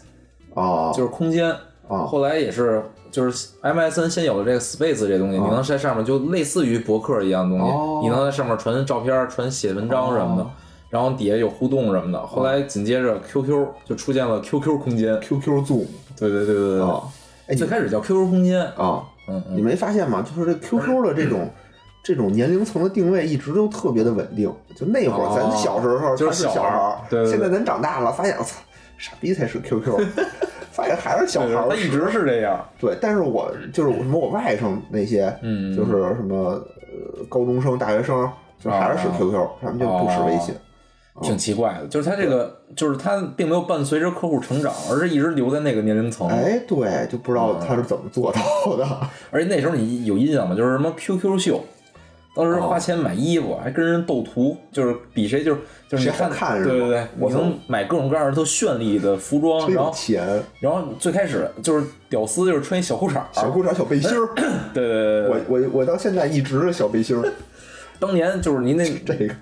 [0.54, 1.48] 啊，就是空间，
[1.88, 8.00] 啊后来也是就是 MSN 先有了这个 Space 这东西，你能在上面就类似于博客一样的东西，哦。
[8.02, 10.50] 你能在上面传照片、传写文章什么的，哦。
[10.90, 12.26] 然后底下有互动什么的。
[12.26, 15.86] 后来紧接着 QQ 就出现了 QQ 空间，QQ Zoom
[16.18, 17.02] 对对对对对，啊，
[17.46, 20.22] 哎，最开始叫 QQ 空间，啊，嗯嗯，你没发现吗？
[20.22, 21.48] 就是这 QQ 的这种。
[22.02, 28.60] 这种年龄层的定位一直都特别的稳定，就那会儿咱哦小时候就是小孩儿，对对对现在咱长大了，发现我操，
[28.98, 29.98] 傻逼才是 QQ，
[30.72, 38.28] 发现还是小孩儿它一直是这样，对，但是我就是我什么我外甥那些，嗯就是什么呃高中生、大学生，
[38.62, 40.54] 就还是使啊 QQ，他们就不使微信。
[41.20, 46.26] 挺奇怪的，就是他这个，就是他并没有伴随着客户成长，而是一直留在那个年龄层。
[46.26, 48.86] 哎，对，就不知道他是怎么做到的。
[49.30, 50.56] 而且那时候你有印象吗？
[50.56, 51.62] 就是什么 QQ 秀，
[52.34, 52.54] 当哦。
[52.54, 64.26] 时花钱买衣服，还跟人斗图，就是比谁就是就是你谁好看是吧对对对，我能买各种各样的都绚丽的服装，然后钱，然后最开始就是屌丝就是穿一小裤衩儿，小裤衩、小背心儿，
[64.72, 67.32] 对对对对我对，我我到现在一直是小背心儿。
[68.00, 69.34] 当年就是您那这个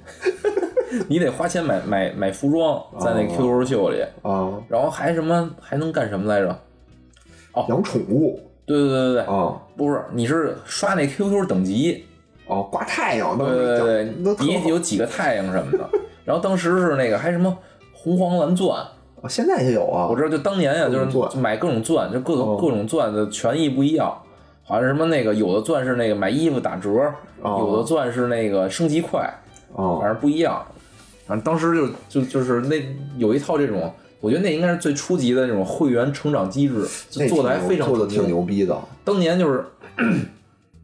[1.08, 6.48] 你得花钱买买买服装，在那哦 QQ 秀里，啊，然后还什么还能干什么来着？
[7.52, 7.64] 哦。
[7.68, 8.38] 养宠物。
[8.66, 12.04] 对对对对对，啊，不是，你是刷那 QQ 等级，
[12.50, 15.88] 哦，挂太阳，对对对讲都底下有几个太阳什么的。
[16.24, 17.56] 然后当时是那个还什么
[17.92, 18.84] 红黄蓝钻，
[19.22, 20.06] 哦现在也有啊。
[20.10, 24.14] 我知道就当年呀，就是买各种钻，就各种哦各种钻的权益不一样。
[24.62, 26.90] 好像什么那个有的钻是那个买衣服打折，
[27.42, 29.28] 哦有的钻是那个升级快，
[29.74, 30.64] 反啊正不一样。
[31.26, 31.74] 反正当时
[32.08, 32.76] 就就就是那
[33.16, 38.76] 有一套这种，我觉得那应该是最初级的那种会员成长机制，就做的还非常做的挺牛逼的。
[39.04, 39.64] 当年就是，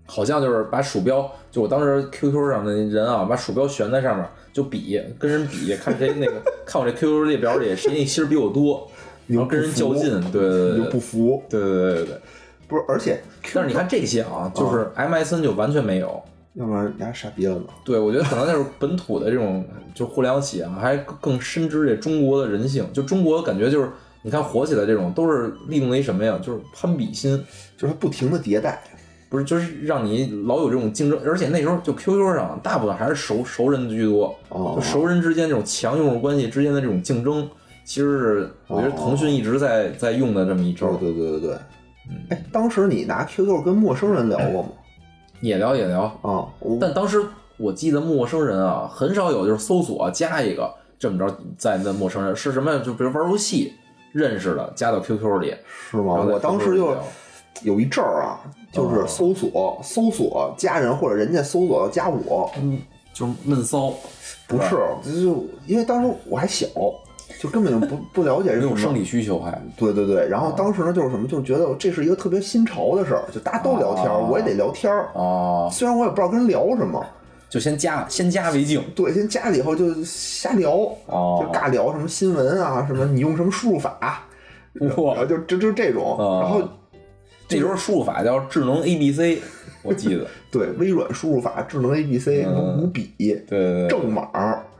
[0.06, 8.90] 好像就是把鼠标，就我当时 QQ 上的人啊，把鼠标悬在上面就比，跟人比，看谁那个 看我这 QQ 列表里谁那心儿比我多，
[9.26, 12.20] 然后跟人较劲，对对你就不服，对对对对对。
[12.68, 12.82] 不是？
[12.88, 13.20] 而且，
[13.54, 16.20] 但是你看这些啊，就是 MSN 就完全没有。
[16.54, 17.66] 要不然人家傻逼了嘛。
[17.84, 19.64] 对，我觉得可能就是本土的这种
[19.94, 22.84] 就互联网企业啊，还更深知这中国的人性。
[22.92, 23.90] 就中国感觉就是，
[24.22, 26.40] 你看火起来这种都是利用了一什么呀？
[26.42, 27.40] 就是攀比心。
[27.76, 28.82] 就是它不停的迭代，
[29.28, 37.48] 不是，就是让你老有这种竞争，而且那时候就 QQ 上大部分还是熟熟人居多，哦就熟人之间这种强用户关系之间的这种竞争，
[37.84, 41.12] 其实是我觉得腾讯一直在在用的这么一招对。
[41.12, 41.56] 对对对
[42.30, 44.68] 哎，当时你拿 QQ 跟陌生人聊过吗？
[45.40, 47.20] 也聊也聊，啊，我但当时
[47.56, 52.80] 我记得陌生人啊，很少有就是搜索加一个这么着在那陌生人是什么呀？
[52.84, 53.72] 就比如玩游戏
[54.12, 55.54] 认识的，加到 QQ 里。
[55.90, 56.14] 是吗？
[56.14, 56.96] 我当时就
[57.62, 58.40] 有一阵儿啊，
[58.72, 59.06] 就是哦。
[59.06, 62.78] 搜索搜索加人，或者人家搜索加我，嗯
[63.12, 63.92] 就是闷骚，
[64.46, 65.26] 不是，就是
[65.66, 66.66] 因为当时我还小，
[67.40, 69.58] 就根本就不 不了解这种没有生理需求还。
[69.76, 75.08] 对对对，然后当时呢就是什么，就觉得这是一个特别新潮的事儿，就大家都聊天我也得聊天儿。
[75.14, 77.02] 哦，虽然我也不知道跟人聊什么，
[77.48, 78.82] 就先加，先加为敬。
[78.94, 80.72] 对，先加了以后就瞎聊，
[81.06, 81.40] 哦。
[81.40, 84.26] 就尬聊什么新闻啊，什么你用什么输入法，
[84.74, 86.40] 然后哇，就就就这种，哦。
[86.42, 86.60] 然后
[87.48, 89.40] 这时候输入法叫智能 A B C，
[89.82, 92.82] 我记得， 对，微软输入法、智能 ABC、嗯。
[92.82, 93.88] 五笔、对对对。
[93.88, 94.28] 正码、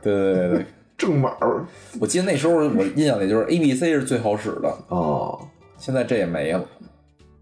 [0.01, 0.65] 对对对对，
[0.97, 1.31] 正码
[1.99, 5.37] 我记得那时候我印象里就是 A B C 是最好使的，啊，
[5.77, 6.65] 现在这也没了。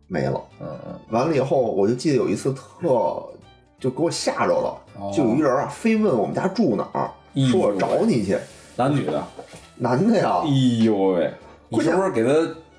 [0.08, 0.40] 没了。
[0.62, 3.26] 嗯嗯，完了以后，我就记得有一次特
[3.80, 5.12] 就给我吓着了，哦。
[5.12, 7.10] 就有一人啊，非问我们家住哪儿，
[7.50, 8.38] 说我找你去，
[8.76, 9.24] 男女的，
[9.78, 10.42] 男的呀。
[10.44, 10.50] 哎，
[10.84, 11.34] 呦喂，
[11.70, 12.30] 你是不是给他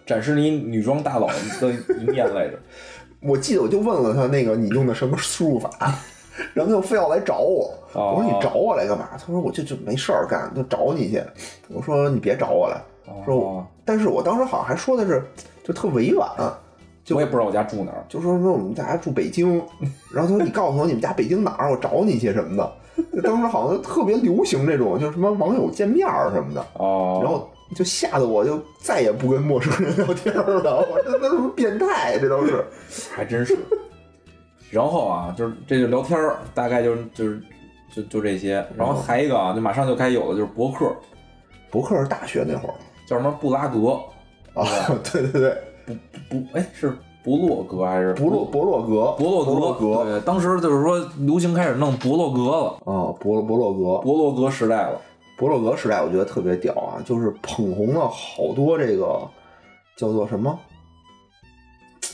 [0.07, 2.59] 展示你女装大佬的一面来着？
[3.23, 5.69] 我记得我就问了他那个你用的什么输入法，
[6.55, 7.75] 然后他就非要来找我。
[7.93, 9.09] 哦我说你找我来干嘛？
[9.13, 11.21] 他说我就就没事儿干，就找你去。
[11.69, 12.81] 我说你别找我来，
[13.25, 15.23] 说我哦，但是我当时好像还说的是
[15.65, 16.29] 就特委婉，
[17.05, 18.05] 就我也不知道我家住哪儿。
[18.09, 19.57] 就说说我们家住北京，
[20.13, 22.73] 然后他说你告诉我你们家北京哪儿，我找你去什么的。
[23.13, 30.77] 就当时好像特别流行这种，就是什么网友见面儿什么的，哦，然后就吓得我就再也不跟陌生人聊天儿了。
[30.91, 32.65] 我这都是变态，这都是。
[33.15, 33.59] 还真是。
[34.71, 37.41] 然后啊，就是这就聊天儿，大概就是就是
[37.95, 38.65] 就就这些。
[38.77, 40.95] 然后还一个啊，就马上就该有的就是博客，
[41.71, 42.75] 博客是大学那会儿
[43.09, 43.93] 叫什么布拉格，
[44.55, 44.67] 啊，
[45.13, 45.57] 对对对，
[46.29, 49.53] 不哎是博洛格还是博洛博洛格，博洛格？
[49.53, 55.01] 博洛格对，当时就是说流行开始弄博洛格了，啊，博博洛格，博洛格时代了。
[55.37, 59.21] 博洛格时代，我觉得特别屌啊，就是捧红了好多这个
[59.97, 60.59] 叫做什么，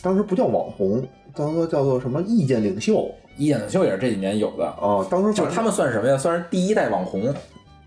[0.03, 6.19] 当时不叫网红，当时叫做什么意见领袖意见领袖也是这几年有的，啊，当时就是他们算什么呀？
[6.19, 7.33] 算是第一代网红，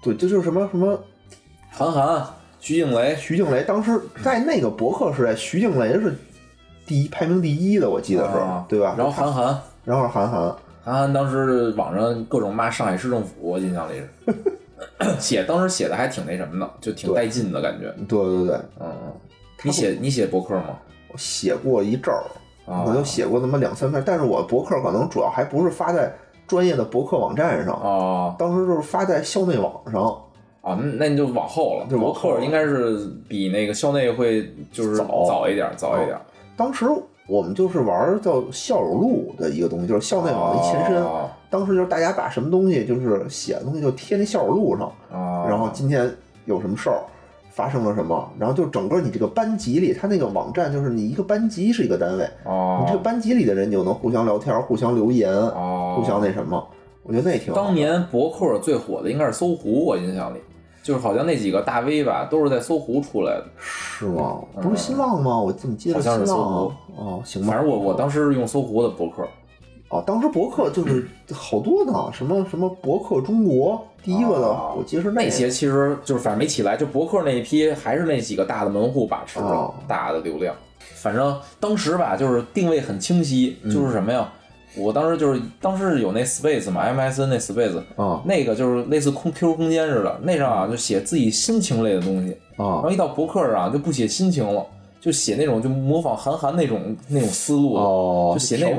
[0.02, 0.98] 对，这就是什么什么
[1.70, 2.26] 韩寒、
[2.60, 6.16] 徐静蕾，徐静蕾，当时在那个博客时代，徐静蕾是
[6.88, 8.96] 第一排名第一的，我记得是，啊对吧？
[8.98, 14.34] 然后韩寒，然后韩寒，韩寒当时网上各种骂上海市政府，我印象里是
[15.20, 17.94] 写，当时写的还挺那什么的，就挺带劲的感觉。
[18.08, 19.14] 对对对，嗯嗯，
[19.64, 20.78] 你写你写博客吗？
[21.12, 22.24] 我写过一阵儿，
[22.72, 26.14] 啊我就写过那么两三篇，但是我博客可能主要还不是发在
[26.48, 30.22] 专业的博客网站上，啊当时就是发在校内网上。
[30.62, 31.86] 啊，那那你就往后了。
[31.86, 36.18] 博就往后了客应该是比那个校内会就是早早一点，早一点。
[36.58, 36.88] 当时
[37.28, 41.06] 我们就是玩叫校友录的一个东西，就是校内网的一前身。
[41.46, 46.10] 哦当时就是大家把什么东西，就是写的东西就贴那校友录上，啊然后今天
[46.46, 47.00] 有什么事儿，
[47.52, 56.68] 发生了什么，然后就整个你这个班级里，他那个网站就是你一个班级是一个单位，哦，你这个班级里的人你就能互相聊天、互相留言、哦，互相那什么，
[57.04, 57.62] 我觉得那挺好。
[57.62, 60.40] 当年博客最火的应该是搜狐，我印象里，
[60.84, 63.46] 就是好像那几个大 V 吧，都是在搜狐出来的。
[63.58, 64.42] 是吗？
[64.62, 65.40] 不是新浪吗？
[65.40, 66.72] 我怎么记得好像是搜狐？
[66.98, 67.54] 哦，行吧。
[67.54, 69.26] 反正我我当时用搜狐的博客，
[69.98, 80.56] 哦，当时博客就是好多呢，什么什么博客中国第一个的，啊我记得是那些其实就是反正没起来，就博客那一批还是那几个大的门户把持着哦大的流量。
[80.96, 84.32] 反正当时吧，就是定位很清晰，嗯就是什么呀？
[84.78, 94.66] 我当时就是当时有那 Space 嘛，MSN 那 Space，啊那个就是类似空 QQ 空间似的，那上啊就写自己心情类的东西啊，然啊后一到博客上啊就不写心情了，
[95.00, 98.78] 就写那种就模仿韩寒那种那种思路，哦，就写那种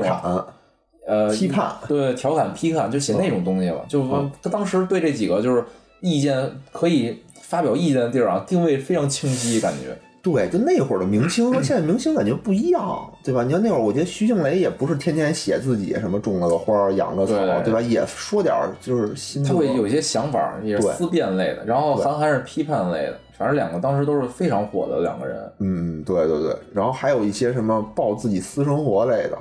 [1.07, 3.83] 呃批判对调侃批判，就写那种东西了。
[3.87, 5.63] 就嗯他当时对这几个就是
[6.01, 9.97] 意见可以发表意见的地儿啊，定位非常清晰，感觉。
[10.21, 13.45] 对，就那会儿的明星和现在明星感觉不一样，对吧？
[13.45, 17.79] 你看那会儿，我觉得徐静蕾也不是天天写自己什么种了个花儿、养个草，对对吧？
[17.79, 19.47] 也说点就是心得。
[19.47, 21.63] 他会有一些想法，也是思辨类的。
[21.65, 26.53] 然后韩寒是批判类的，反正两个当时都是非常火的两个人嗯，对对对。
[26.73, 29.37] 然后还有一些什么报自己私生活类的，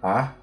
[0.00, 0.34] 啊。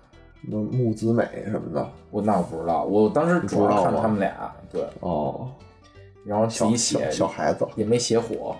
[0.50, 1.86] 什么木子美什么的。
[2.10, 5.50] 我那我不知道，我当时主要看他们俩，对，哦，
[6.24, 8.56] 然后自小己写小小孩子也没写火，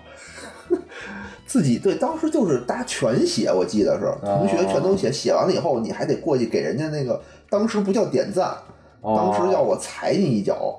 [1.46, 8.54] 自己对，当时就是大家全写，我记得是同学全都写，写完了以后你还得过去给人家那个，当时不叫点赞，
[9.00, 10.78] 哦当时要我踩你一脚，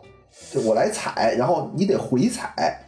[0.52, 2.82] 就我来踩，然后你得回踩，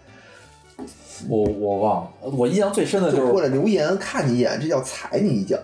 [1.27, 5.57] 我我忘了，我印象最深的就就是过来留言看你一眼，这叫踩你一脚。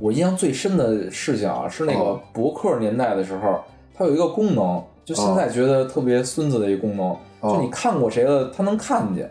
[0.00, 2.20] 我印象最深的事情啊，是那个哦。
[2.32, 3.60] 博客年代的时候，
[3.94, 7.06] 它有一个功能，就现在觉得特别孙子的一个功能，
[7.40, 7.54] 哦。
[7.54, 9.30] 就你看过谁了，他能看见，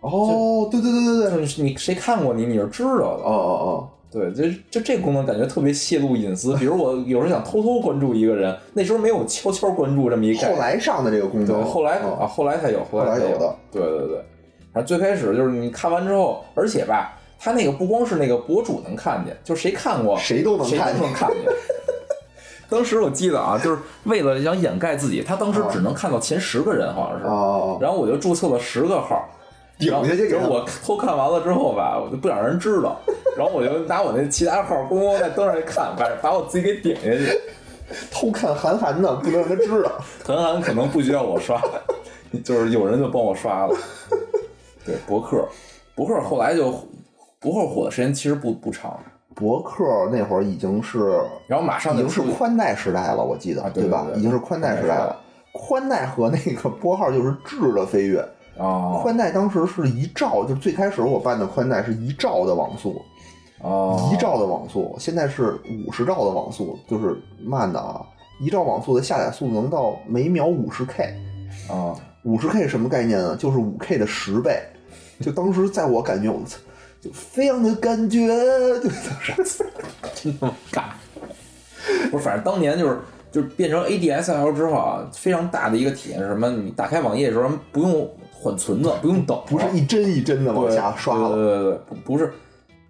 [0.00, 3.24] 哦，对对对对对，就是你谁看过你，你是知道的。
[3.24, 3.50] 哦哦。
[3.64, 3.88] 哦。
[4.12, 6.54] 对，就就这功能感觉特别泄露隐私。
[6.58, 10.56] 比如我有时候想偷偷关注一个人，那时候没有悄悄关注这么一哦，概念。
[10.56, 11.46] 后来上的这个功能。
[11.46, 12.18] 对，能，后来哦。
[12.20, 13.54] 啊，后来才有，后来才有的。
[13.70, 14.16] 对对对，
[14.72, 21.08] 反正最开始就是你看完之后，而且吧，他那个不光是那个博主能看见，就谁看过，谁都能看见。
[22.68, 27.26] 当时我记得啊，就是为了想掩盖自己，他当时只能看到前十个人，好像是。
[27.26, 29.28] 哦，然后我就注册了十个号，
[29.78, 33.00] 顶下去给我偷看完了之后吧，我就不想让人知道，
[33.36, 37.40] 然后我就拿我那其他号咣咣在登上一看，把把我自己给顶下去。
[38.08, 39.90] 偷看韩寒的，不能让他知道。
[40.24, 41.60] 韩寒可能不需要我刷，
[42.44, 43.76] 就是有人就帮我刷了。
[44.86, 45.44] 对，博客，
[45.96, 46.72] 博客后来就
[47.40, 49.00] 博客火的时间其实不不长，
[49.34, 49.82] 博客
[50.12, 54.04] 那会儿已经是，然后马上已经是宽带时代了，我记得，啊对吧？
[54.04, 55.18] 对对已经是宽带时代了。
[55.52, 58.20] 宽带和那个 拨号就是质的飞跃。
[58.58, 63.00] 啊宽带当时是一兆，就最开始我办的宽带是一兆的网速，
[63.62, 68.04] 啊一兆的网速，现在是五十兆的网速，就是慢的啊。
[68.38, 71.14] 一兆网速的下载速度能到每秒五十 K，
[71.70, 73.34] 啊五十 K 什么概念呢？
[73.34, 74.60] 就是五 K 的十倍。
[75.20, 76.58] 就当时在我感觉，我操，
[77.00, 78.26] 就非常的感觉，
[78.80, 79.64] 就当时
[80.14, 80.82] 真他妈尬。
[82.10, 82.98] 不是，反正当年就是
[83.32, 86.50] 就是变成 ADSL 之后啊，非常大的一个体验是什么？
[86.50, 91.34] 你打开网页的时候不用缓存的，不用等，不是一帧一帧的往下刷了。
[91.34, 92.32] 对对对对，不不是，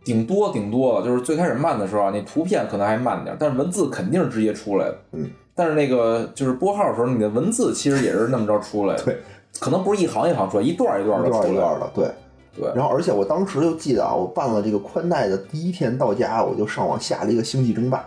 [0.04, 4.98] 顶多顶多了，就是最开始慢的时候啊，那图片可能还慢点，但是文字肯定是直接出来的。
[5.12, 5.30] 嗯。
[5.54, 9.04] 但是那个就是拨号的时候，你的文字其实也是那么着出来的。
[9.04, 9.18] 对。
[9.60, 11.52] 可能不是一行一行出来，一段一段的一段出来。
[11.52, 12.10] 一段的，对。
[12.54, 12.70] 对。
[12.74, 17.98] 然后，而且我当时就记得啊，我办了这个宽带的第一天到家，我就上网下了一个《星际争霸》。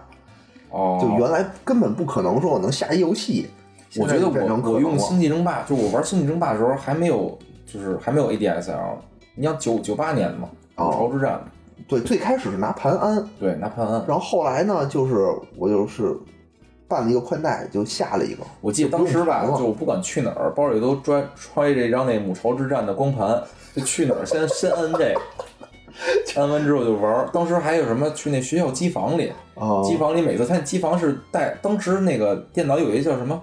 [0.70, 1.00] 哦。
[1.02, 3.48] 就原来根本不可能说我能下一游戏。
[3.98, 8.96] 我觉得我我用星际争霸，就我玩星际争霸的时候还没有，就是还没有 ADSL。
[9.36, 11.40] 你像九九八年嘛，哦朝之战，
[11.88, 14.04] 对，最开始是拿盘安，对，拿盘安。
[14.08, 16.18] 然后后来呢，就是我就是
[16.94, 18.44] 办了一个宽带，就下了一个。
[18.62, 23.42] 我记得当时吧，就不管去哪儿，包里都揣揣一张那母巢之战的光盘，
[23.76, 25.22] 就去哪儿先 先摁这个，
[26.40, 27.28] 摁完之后就玩儿。
[27.34, 33.42] 当时还有什么去那学校机房里，啊，机房里每次他机房是带，当时那个电脑有一个叫什么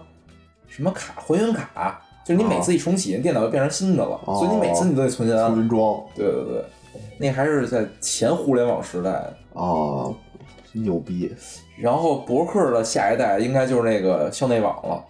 [0.68, 5.48] 什么卡还原卡，就是你每次一重启，电脑就变成新的了，哦所以你每次你都得重新安。
[5.48, 6.64] 重新装对对对，
[7.18, 9.10] 那还是在前互联网时代。
[9.52, 10.06] 啊，
[10.72, 11.34] 牛逼！
[11.78, 15.04] 然后博客的下一代应该就是那个校内网了。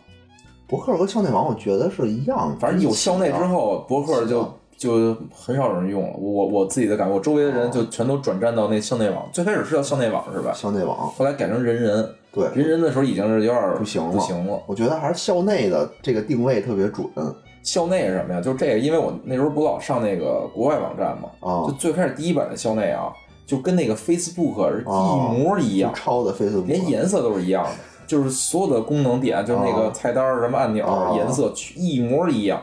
[0.66, 2.56] 博客和校内网，我觉得是一样的。
[2.60, 6.16] 反正有校内之后，博客就就很少有人用了。
[6.16, 9.28] 我我自己的感觉，我周围的人就全都转战到那校内网。
[9.32, 10.52] 最开始是叫校内网是吧？
[10.54, 14.62] 校内网，后来改成人人，对，人人的时候已经是有点不行了不行了。
[14.66, 17.04] 我觉得还是校内的这个定位特别准
[17.62, 18.40] 校内是什么呀？
[18.40, 23.12] 就这个，因为我那时候不老上那个国外网站嘛，啊就，最开始第一版的校内啊，
[23.50, 27.70] 就跟那个 Facebook 是哦一模一样，就抄的 Facebook，连颜色都是一样的，
[28.06, 32.62] 就是所有的功能点，就是那个哦菜单儿什么按钮、哦颜色一模一样。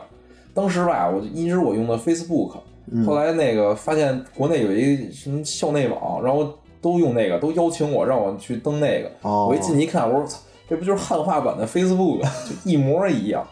[0.54, 2.52] 当时吧，我就一直我用的 Facebook，、
[2.90, 9.10] 嗯后来那个发现国内有一什么校内网，然后都用那个，都邀请我让我去登那个。
[9.20, 10.38] 哦我一进去一看，我说操，
[10.70, 13.46] 这不就是汉化版的 Facebook，就一模一样。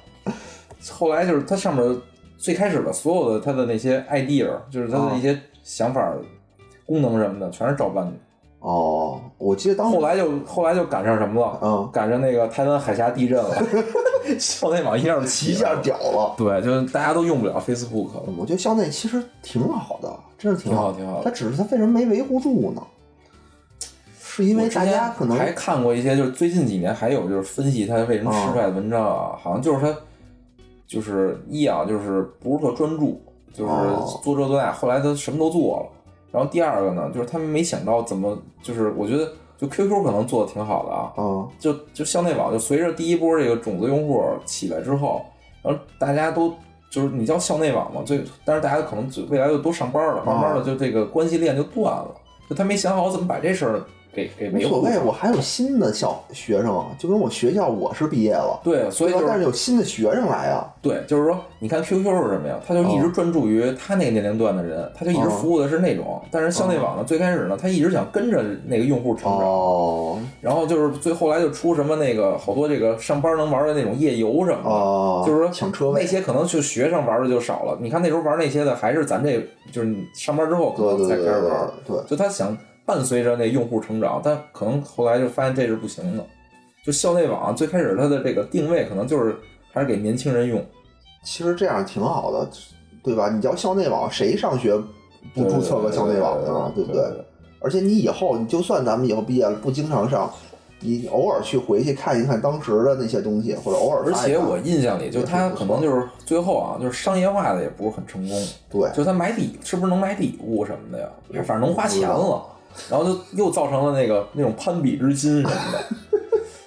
[0.91, 2.01] 后来就是它上面
[2.39, 6.13] 最开始的所有的它的那些 idea，就是它的一些想法、
[6.87, 8.13] 功能什么的，全是照搬的。
[8.61, 11.59] 哦，我记得当时后来就后来就赶上什么了？
[11.63, 13.55] 嗯赶上那个台湾海峡地震了，
[14.41, 15.77] 校内网一下一下。
[15.83, 16.35] 屌了。
[16.37, 18.23] 对，就是大家都用不了 Facebook 了。
[18.37, 22.83] 我觉得校内其实挺好的，真是挺好挺好它只是它为什么没维护住呢？
[24.19, 29.97] 是因为大家可能还看过一些，就是最近几年还有就是分析它为什么失败的文章啊，好像就是它
[30.87, 33.21] 就是一啊，就是不是特专注，
[33.53, 35.87] 就是哦做这做那，后来他什么都做了。
[36.33, 45.25] 然后第二个呢，就是他们没想到怎么，就是我觉得就 QQ 可能做的挺好的啊，嗯就就校内网，就随着第一波这个种子用户起来之后，
[45.63, 46.53] 然后大家都
[46.91, 52.15] 就是你叫校内网嘛，最但是大家可能就未来就都上班了，慢慢的就这个关系链就断了，
[52.51, 53.83] 就他没想好怎么把这事儿
[54.17, 54.99] 给给无所谓。
[55.05, 62.59] 我还有新的小学生啊，就跟我学校我是毕业了，对，所以但是有新的学生来啊，对，就是说，你看 QQ 是什么呀？
[62.67, 66.21] 他就一直专注于他那个年龄段的人，他就一直服务的是那种。
[66.31, 74.71] 但是校内网呢，最开始呢，他一直想跟着那个用户成长，哦然后就是最后来就出什么那个好多这个上班能玩的那种夜游什么的。
[74.71, 77.77] 哦，就是说那抢车位，些可能就学生玩的就少了。
[77.81, 81.71] 你看那时候玩那些的，还是咱这就是你上班之后可能才开始玩。
[81.87, 82.57] 对，就他想
[82.87, 86.25] 伴随着那用户成长，但可能后来就发现这是不行的。
[86.85, 89.37] 就校内网最开始它的这个定位可能就是
[89.73, 90.65] 还是给年轻人用，
[91.25, 92.49] 其实这样挺好的，
[93.03, 93.29] 对吧？
[93.29, 94.79] 你叫校内网，谁上学
[95.35, 96.73] 不注册个校内网呢？
[96.75, 97.03] 对不对？
[97.61, 100.31] 而且你以后，你就算咱们以后毕业了，不经常上，
[100.79, 108.47] 你偶尔去回去看一看当时的那些东西，或者偶尔而且我印象里，就他可能就是最后啊，就是商业化的也不是很成功。
[108.71, 111.09] 对就他买礼是不是能买礼物什么的呀？
[111.45, 112.47] 反正能花钱了，
[112.91, 115.85] 然后就又造成了那个那种攀比之心什么的，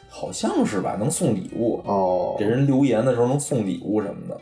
[0.10, 0.96] 好像是吧？
[1.00, 4.40] 能送礼物，哦给，人留言的时候能送礼物什么的，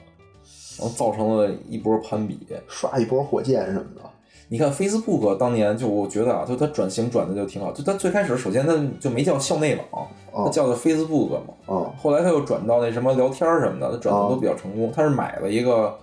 [0.79, 2.39] 然后造成了一波攀比。
[2.67, 4.01] 刷一波火箭什么的。
[4.49, 14.89] 你看 Facebook 当年就我觉得啊，就它转型转的就挺好，就它最开始首先它就没叫校内网，它叫的 Facebook 嘛，啊后来它又转到那什么聊天儿什么的，它转的都比较成功。
[14.95, 15.93] 它是买了一个，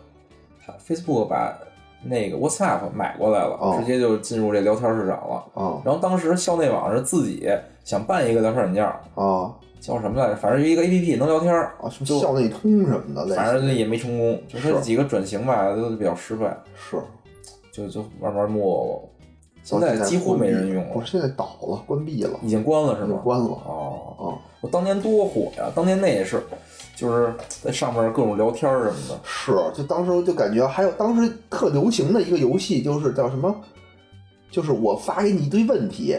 [0.62, 1.58] 它 Facebook 把
[2.04, 5.44] 那个 WhatsApp 买过来了，哦直接就进入这聊天市场了。
[5.54, 7.48] 啊然后当时校内网是自己
[7.84, 10.36] 想办一个聊天软件儿，啊叫什么来着？
[10.36, 11.90] 反正一个 APP 能聊天儿，啊！
[11.90, 16.96] 什么校内通什么的，反正也没成功，就是几个转型吧都比较失败，是。
[17.70, 19.06] 就就慢慢没落。
[19.64, 23.18] 现在几乎没人用了，不是现在倒了，关闭了，已经关了是吗？
[23.24, 24.38] 关了哦，哦。
[24.60, 25.70] 我当年多火呀！
[25.74, 26.42] 当年那也是，
[26.94, 29.18] 就是在上面各种聊天什么的。
[29.24, 33.54] 是，就当时就感觉还有当时特流行的一个游戏，就是叫什么？
[34.50, 36.16] 就是我发给你一堆问题，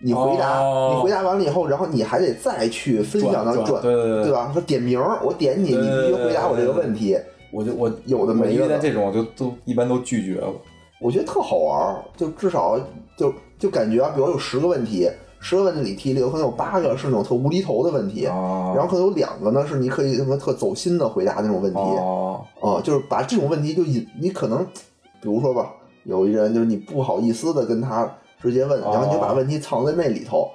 [0.00, 4.50] 你回答，哦你回答完了以后，然后你还得再去分享到转转，对对对对吧？
[4.52, 7.16] 说点名儿，我点你，你必须回答我这个问题。
[7.50, 10.52] 我就我有的没的我遇见这种我就都一般都拒绝了。
[11.00, 12.78] 我觉得特好玩儿，就至少
[13.16, 15.08] 就就感觉啊，比如有十个问题，
[15.40, 21.78] 十个问题里题里有可能有八个是那种特无厘头的问题，啊然后可能有两个呢是你可以什么特走心的回答那种问题。
[21.78, 24.64] 哦啊、就是把这种问题就引你可能，
[25.20, 25.70] 比如说吧，
[26.04, 30.48] 有一人就是你不好意思的跟他直接问，然后你就把问题藏在那里头，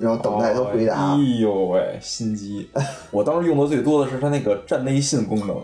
[0.00, 1.12] 然后等待他回答。
[1.12, 2.70] 哎呦喂，心机！
[3.12, 5.54] 我当时用的最多的是他那个站内信功能，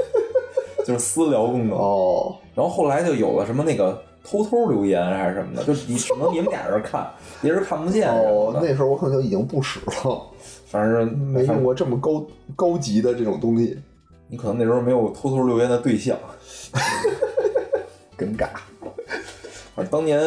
[0.86, 1.78] 就是私聊功能。
[1.78, 7.08] 哦，然后后来就有了什么那个偷偷留言还是什么的，就你只能你们俩人看，
[7.40, 8.52] 别人看不见哦。
[8.60, 10.20] 那时候我可能就已经不使了，
[10.66, 13.78] 反正没用过这么高高级的这种东西，
[14.26, 16.18] 你可能那时候没有偷偷留言的对象。
[18.18, 18.48] 尴尬。
[19.76, 20.20] 反正当年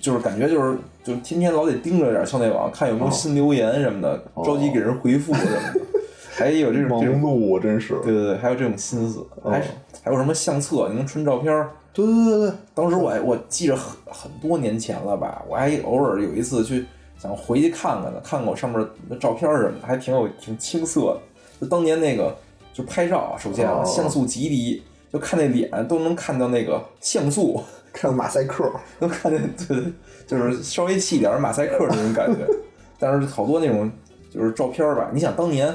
[0.00, 5.80] 就是感觉就是就是天天老得盯着点校内网，看有没有新留言什么的，着急给人回复什么的，
[6.32, 7.92] 还有这种忙碌，真是。
[8.02, 9.68] 对对对，还有这种心思，还是
[10.02, 11.70] 还有什么相册，你能存照片儿。
[11.92, 16.86] 对对对对，当时我还我记着很很多年前了吧，我还偶尔有一次去
[17.18, 21.20] 想回去看看呢，看看我上面的照片儿什么的，还挺有挺青涩的。
[21.60, 22.34] 就当年那个
[22.72, 24.82] 就拍照啊，首先啊哦像素极低，
[25.12, 27.60] 就看那脸都能看到那个像素，
[27.92, 28.70] 看马赛克，
[29.00, 29.92] 能看见对对，
[30.26, 32.46] 就是稍微细一点儿马赛克那种感觉。
[33.00, 33.90] 但是好多那种
[34.32, 35.74] 就是照片儿吧，你想当年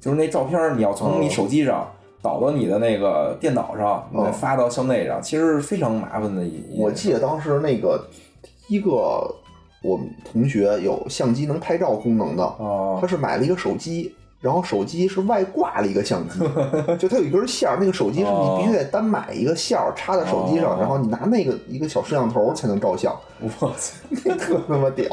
[0.00, 1.90] 就是那照片儿，你要从你手机上。
[2.22, 6.62] 导到你的那个电脑上，你再发到校内上，其实是非常麻烦的一。
[6.76, 8.04] 我记得当时那个
[8.42, 9.34] 第一个
[9.82, 16.38] 我们同学有相机能拍照功能的，哦他是买了一个手机，然后手机是外挂了一个相机，
[16.98, 23.96] 就它有一根线儿，那个手机是你必须得单买一个线儿插在手机上，哦然后你拿那个一个小摄像头才能照相，我操！
[24.24, 25.06] 那特他妈屌！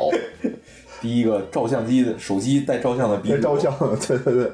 [0.99, 3.73] 第一个照相机的手机带照相的鼻祖，照相，
[4.07, 4.51] 对对对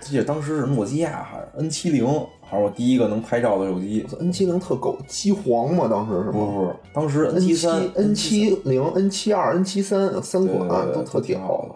[0.00, 2.06] 记得当时是诺基亚还是 N 七零，
[2.42, 4.06] 还是我第一个能拍照的手机。
[4.20, 11.74] ，N 七零特狗，机皇嘛，当时是吗不不不，当时 N？N 七七三、N 七零、N 七二、N 七三有三款都特挺好的。。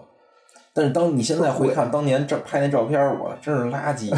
[0.71, 4.09] 但是当你现在回看当年照拍那照片，我真是垃圾，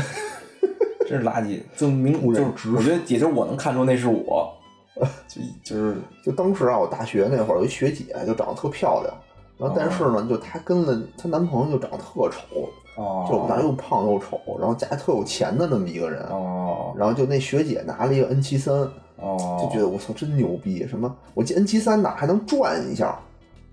[1.07, 1.59] 真是垃圾。
[1.75, 4.53] 就明就是直我觉得也就是我能看出那是我，
[5.27, 9.17] 就就是就当时啊，我大学那会儿有一学姐，就长得特漂亮，
[9.57, 18.73] 然后但是呢，就她跟了她男朋友就长得特丑，哦，就我们俩又胖又丑，然后家里特有钱的那么一个人，哦然后就那学姐拿了一个 N 七三，
[19.17, 23.17] 哦，就觉得我操真牛逼，什么我记得 N 七三哪还能转一下，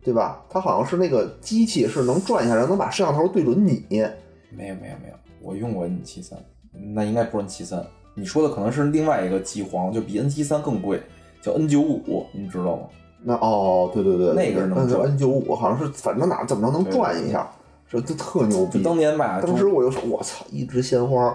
[0.05, 0.41] 对吧？
[0.49, 3.85] 它好像是那个机器是能转一下，然后能把摄像头对准你。
[4.51, 6.39] 没有没有没有，我用过 N 七三，
[6.95, 7.85] 那应该不是 N 七三。
[8.15, 11.01] 你说的可能是另外一个机皇，就比 N 七三更贵，
[11.43, 12.83] 叫 N 九五，你知道吗？
[13.23, 17.51] 那哦，对对对，那个是能转 N 九五，好像是反正哪怎么着能转一下，
[17.91, 18.83] 这都特牛逼。
[18.83, 21.35] 当年吧，当时我就说，我操，一枝鲜花，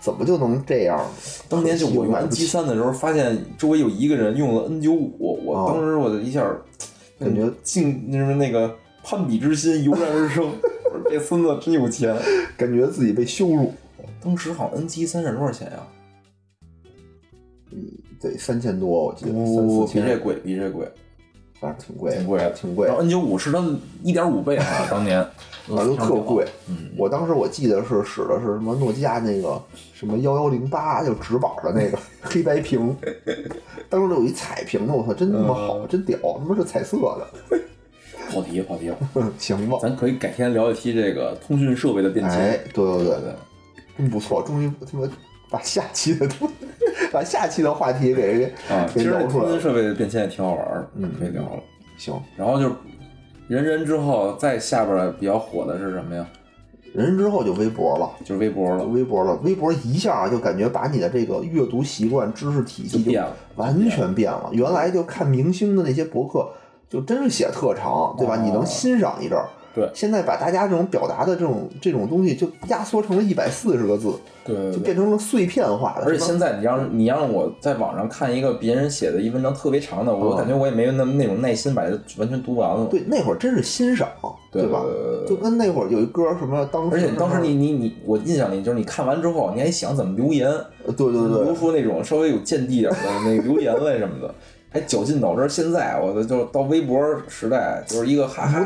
[0.00, 1.10] 怎么就能这样呢？
[1.48, 6.50] 当年就我用买 N 七三的时候，发现周围有一个人用了 N 九五，我啊当时我就一下
[7.18, 10.44] 感觉敬那什么那个攀比之心油然而生，
[10.92, 12.16] 我说这孙子真有钱。
[12.56, 13.72] 感觉自己被羞辱。
[14.22, 15.86] 当时好像 N 七三是多少钱呀？
[17.70, 17.84] 嗯
[18.18, 20.90] 得三千多，我记得比这贵，比这贵，
[21.60, 23.62] 反正挺贵，挺贵的挺贵然，后 N 九五是它
[24.02, 25.26] 一点五倍啊， 当年
[25.66, 26.44] 反正都特贵。
[26.68, 29.60] 嗯，我当时我记得是使的是什么诺基亚那个
[29.94, 32.94] 什么幺幺零八，就直板的那个 黑白屏，
[33.88, 37.58] 当时有一彩屏的，我操，真他妈好，嗯真屌，他妈是彩色的，
[38.30, 38.96] 跑题跑题了。
[39.38, 39.78] 行吧？
[39.80, 42.38] 咱可以改天聊一期这个通讯设备的变迁。
[42.38, 43.34] 哎，对对对，对，
[43.96, 45.08] 真不错，终于他妈
[45.48, 46.48] 把下期的东，
[47.12, 49.60] 把下期的话题给啊，其实这通讯聊出来了。
[49.60, 51.62] 设备的变迁也挺好玩儿，嗯可以聊了。
[51.96, 52.74] 行，然后就是
[53.48, 56.26] 人人之后，再下边儿比较火的是什么呀？
[56.92, 64.48] 人人之后就微博了，就是微博了，微博了，微博一下就感觉把你的这个阅读习惯、知识体系就变了完全变了。
[64.52, 66.48] 原来就看明星的那些博客，
[66.88, 68.36] 就真是写特长，对吧？
[68.36, 69.46] 哦你能欣赏一阵儿。
[69.76, 74.12] 对现在把大家这种表达的这种这种东西，就压缩成了一百四十个字，
[74.44, 74.72] 对。
[74.72, 76.06] 就变成了碎片化的。
[76.06, 82.86] 而且现在你让你让我在网上看一个别人写的一文章特别长的，我嗯感觉我也没有那么那种耐心把它完全读完了。
[82.86, 84.08] 对那会儿真是欣赏，
[84.50, 84.82] 对吧？
[85.28, 90.50] 就跟那会儿有一歌什么，当时而且当时你你你，我印象里就是你看完之后，你还想怎么留言，
[90.86, 94.34] 对对对留出那种稍微有见地点的那个留言来什么的，
[94.76, 95.48] 还绞尽脑汁。
[95.48, 98.60] 现在我的就到微博时代，就是一个哈哈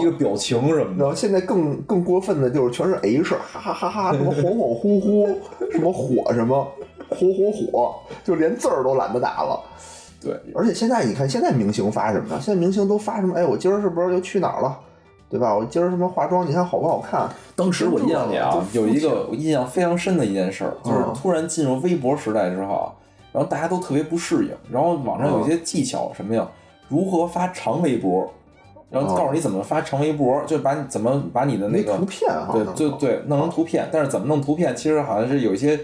[0.00, 1.04] 一个表情什么的。
[1.04, 5.36] 然后现在更更过分的就是全是 H，哈哈哈哈，什么恍恍惚惚，
[5.70, 6.66] 什么火什么
[7.10, 7.94] 火火火，
[8.24, 9.60] 就连字儿都懒得打了。
[10.22, 12.40] 对，而且现在你看，现在明星发什么呢？
[12.40, 13.34] 现在明星都发什么？
[13.34, 14.78] 哎，我今儿是不是又去哪儿了？
[15.30, 15.56] 对吧？
[15.56, 16.44] 我今儿什么化妆？
[16.44, 17.28] 你看好不好看？
[17.54, 22.92] 当时我印象里啊，有一个我印象非常深的一件事儿，就是嗯突然进入微博时代之后啊，
[23.32, 26.48] 然后大家都特别不适应，然后网上有一些技巧什么呀，
[26.88, 28.28] 如何发长微博，
[28.90, 35.76] 然后告诉你怎么发长微博，就把你怎么把你的那个图片哈，对就对对，弄成图片，但是怎么弄图片，其实好像是有一些，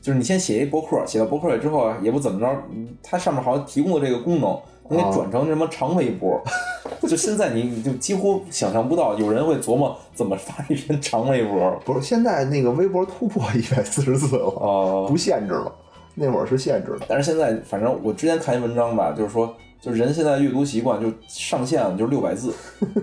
[0.00, 5.10] 就是你先写一博客，写到博客里之后啊，也不怎么着，嗯它上面好像提供的这个功能，你给哦。
[5.14, 6.42] 转成什么长微博，
[7.08, 15.72] 就现在你你就几乎想象不到有人会琢磨怎么发一篇长微博，不是现在那个微博突破一百四十字了，呃不，限制了。
[16.18, 17.06] 那会儿是限制的。
[17.08, 22.52] 但是现在反正我之前看一文章吧，就是说，就人现在阅读习惯就上限就是六百字，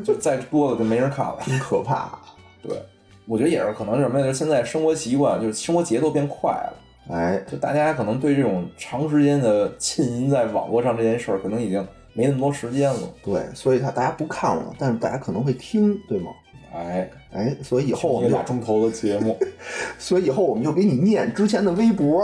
[0.03, 1.38] 就再多了就没人看了。
[1.45, 2.20] 真可怕。
[2.61, 2.78] 对，
[3.26, 4.26] 我觉得也是可能是什么呀？
[4.26, 6.74] 就是现在生活习惯，就是生活节奏变快了。
[7.09, 12.99] 哎，就大家可能对这种长时间的浸淫在网络上这件事儿，可能已经没那么多时间了。
[13.24, 16.32] 对，所以他大家不看了，但是大家可能会听，对吗？
[16.76, 19.38] 哎，哎，所以以后我们就俩钟头的节目，
[19.97, 22.21] 所以以后我们就给你念之前的微博，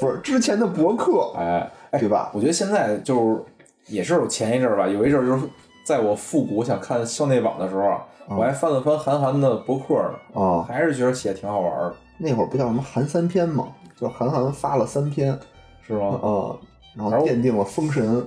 [0.00, 2.30] 不是之前的博客，哎哎，对吧？
[2.34, 3.42] 我觉得现在就是
[3.86, 5.48] 也是前一阵儿吧，有一阵儿就是
[5.86, 7.82] 在我复古想看校内网的时候
[8.28, 13.68] 我还翻了翻韩寒的博客呢，啊，还是觉得写得挺好玩儿的，那会儿不叫什么韩三篇嘛，
[14.00, 15.38] 就韩寒发了三篇
[15.86, 16.06] 是吗？
[16.22, 16.56] 啊，
[16.96, 18.26] 然后然后奠定了封神。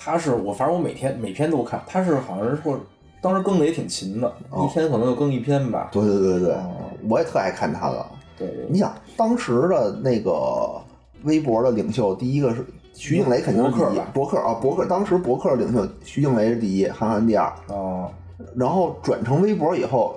[0.00, 2.78] 他是我，反正我每天每篇都看，他是好像是说
[3.20, 5.88] 当时更的也挺勤的，哦一天可能就更一篇吧。
[5.92, 6.70] 对对对对哦，
[7.08, 8.06] 我也特爱看他的。
[8.36, 10.80] 对对你想当时的那个
[11.24, 12.64] 微博的领袖，第一个是
[12.94, 14.12] 徐静蕾，肯定是第一博客。
[14.12, 17.52] 博客啊，博客当时博客的领袖徐静蕾是第一，韩寒第二。
[17.66, 18.08] 哦，
[18.54, 20.16] 然后转成微博以后，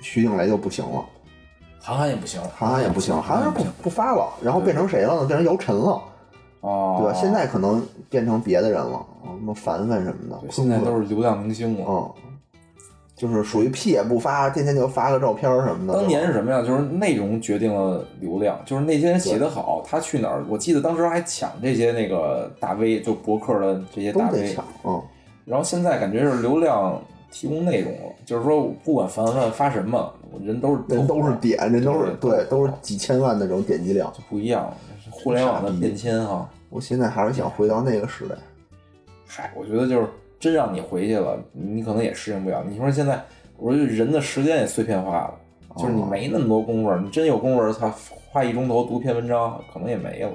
[0.00, 1.04] 徐静蕾就不行了，
[1.78, 5.26] 韩寒也不行，韩寒也不行，韩寒不不发了，然后变成谁了呢？
[5.26, 6.00] 变成姚晨了，
[6.60, 7.18] 哦，对吧？
[7.18, 11.84] 现在可能变成别的人了，啊什么凡凡什么的对，现在都是流量明星了。
[11.88, 12.10] 嗯，
[13.16, 15.98] 就是属于屁也不发，天天就发个照片什么的。
[15.98, 16.62] 当年是什么呀？
[16.62, 20.44] 就是内容决定了流量，就是那些人写得好，他去哪儿？
[20.48, 25.02] 我记得当时还抢这些那个大 V，就博客的这些大都得 V，抢，嗯，
[25.44, 27.00] 然后现在感觉是流量
[27.30, 34.10] 提供内容了，就是说不管凡凡发什么，人都是人都是点，人都是对对，都是几千万那种点击量。
[34.12, 34.72] 就不一样，
[35.10, 36.48] 互联网的变迁哈。
[36.68, 38.34] 我现在还是想回到那个时代。
[39.26, 40.08] 嗨，我觉得就是
[40.38, 42.64] 真让你回去了，你可能也适应不了。
[42.68, 43.22] 你说现在，
[43.56, 45.34] 我觉得人的时间也碎片化了，
[45.76, 47.92] 就是你没那么多功夫，你真有功夫，他
[48.30, 50.30] 花一钟头读篇文章，可能也没了，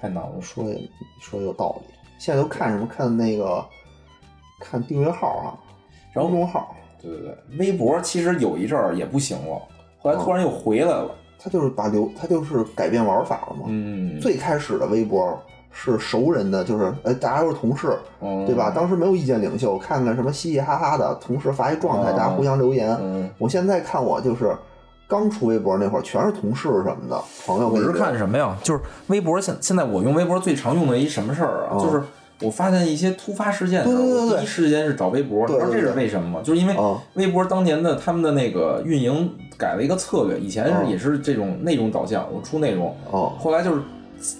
[0.00, 0.40] 太难了。
[0.40, 0.80] 说也
[1.20, 1.94] 说得有道理。
[2.18, 2.86] 现在都看什么？
[2.86, 3.64] 看那个
[4.60, 5.52] 看订阅号啊，
[6.12, 9.60] 然后公众号，对对对，微博其实有一阵儿也不行了，
[9.98, 11.14] 后来突然又回来了。
[11.42, 13.64] 它就是把流，他就是改变玩法了嘛。
[13.66, 15.36] 嗯，最开始的微博
[15.72, 18.70] 是熟人的，就是呃大家都是同事，嗯对吧？
[18.70, 22.96] 当时没有意见领袖，看看什么嘻嘻哈哈的，同时发一状态，嗯大家互相留言。
[23.00, 24.54] 嗯，我现在看我就是
[25.08, 27.68] 刚出微博那会儿，全是同事什么的朋友。
[27.68, 28.56] 我是看什么呀？
[28.62, 31.70] 就是微博现现在我用微博最常用的一什么事儿啊？
[31.72, 32.02] 嗯就是
[32.40, 35.46] 我发现一些突发事件的时候，对对对对我第一时间是找微博。
[35.46, 36.40] 对知道这是为什么吗？
[36.42, 39.32] 就是因为嗯微博当年的他们的那个运营
[39.62, 43.80] 改了一个策略，以前也是这种内容导向，我出内容，哦后来就是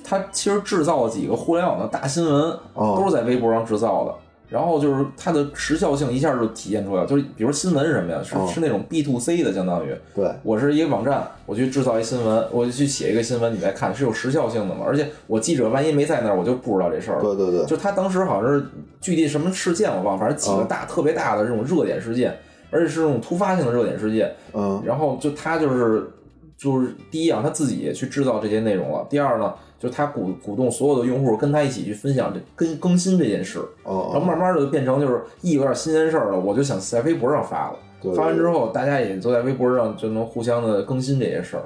[0.03, 2.35] 他其实制造了几个互联网的大新闻，
[2.75, 4.15] 哦都是在微博上制造的。
[4.53, 8.21] 然后就是它的时效性一下就体现出来了，就是比如新闻是什么呀？
[8.23, 14.85] 是、哦是那种 B to C 的，相当于对，我是一个网站，我去制造一新闻，我就去写一个新闻，你来看是有时效性的嘛？
[14.87, 17.23] 而且我记者万一没在那儿，我就不知道这事儿了。
[17.23, 18.63] 对对对，就他当时好像是
[19.01, 22.37] 具体什么事件我忘了，反正几个大、特别大的这种热点事件，
[22.73, 24.35] 而且是那种突发性的热点事件。
[24.53, 26.11] 嗯然后就他就是
[26.57, 37.79] 就是第一啊，他自己去制造这些内容了；第二呢，就他鼓鼓动所有的用户跟他一起去分享这更更新这件事，然后哦，慢慢的就变成就是一有点新鲜事儿了，我就想在微博上发了。
[38.01, 41.63] 对发完之后，大家也都在微博上就能互相的更新这些事儿。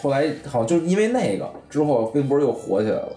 [0.00, 3.12] 后来好像就是因为那个之后，微博又火起来了。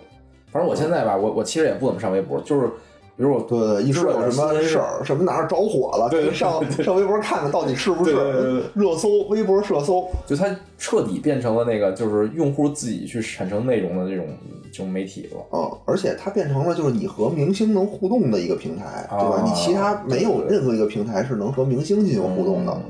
[0.52, 2.70] 反正我现在吧，我我其实也不怎么上微博，就是
[3.18, 10.10] 比如我对对，一说有什么事儿，什么哪儿着火了，上上微博看看到底是不是热搜，微博热搜。
[10.26, 10.48] 就它
[10.78, 14.26] 彻底变成了那个就是用户自己去产生内容的这种
[14.72, 15.38] 这种媒体了。
[15.52, 19.36] 嗯，而且它变成了就是你和明星能互动的一个平台，对吧？
[19.36, 22.82] 啊你其他没有任何一个平台是能和明星进行互动的，嗯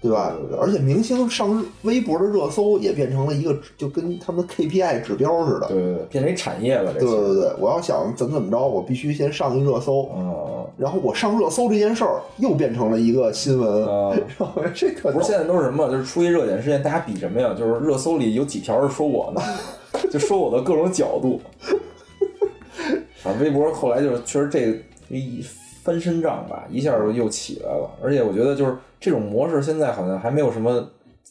[0.00, 5.68] 对吧而且明星上微博的热搜也变成了一个就跟他们的 KPI 指标似的。
[5.68, 6.92] 对对对，变成一产业了。
[6.92, 15.88] 对对对，我要想怎么怎么着，我必须先上一热搜，嗯，然后我上热搜这件事儿又变成了一个新闻，啊然后这特不是现在都是什么？
[15.90, 17.54] 就是出一热点事件，大家比什么呀？
[17.58, 19.40] 就是热搜里有几条是说我呢，
[20.10, 21.40] 就说我的各种角度。
[23.22, 24.78] 反正微博后来就是确实这个
[25.08, 25.42] 一
[25.86, 27.88] 翻身仗吧，一下就又起来了。
[28.02, 30.84] 而且我觉得就是这种模式现在好像还没有什么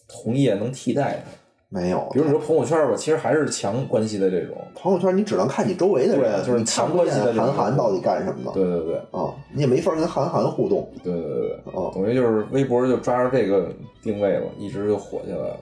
[0.08, 1.32] 同业能替代它。
[1.68, 2.08] 没有。
[2.14, 4.56] 比如你说朋友圈吧，其实还是强关系的这种。
[4.76, 11.74] 朋友圈你只能看你周围的人，对就是你强关系的韩寒到底干什么的对对对啊，你也没法跟韩寒互动对对对对。
[11.74, 11.92] 啊。
[11.94, 13.70] 等于就是微博就抓着这个
[14.02, 15.60] 定位了，一直就火起来了，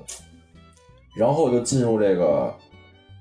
[1.16, 2.54] 然后就进入这个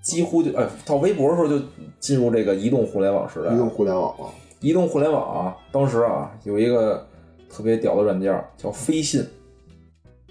[0.03, 1.65] 几乎就哎到微博的时候就
[1.99, 3.57] 进入这个移动互联网时代移。
[3.57, 4.27] 动互联网了，
[4.63, 7.05] 移动互联网啊，当时啊有一个
[7.51, 9.23] 特别屌的软件叫飞信，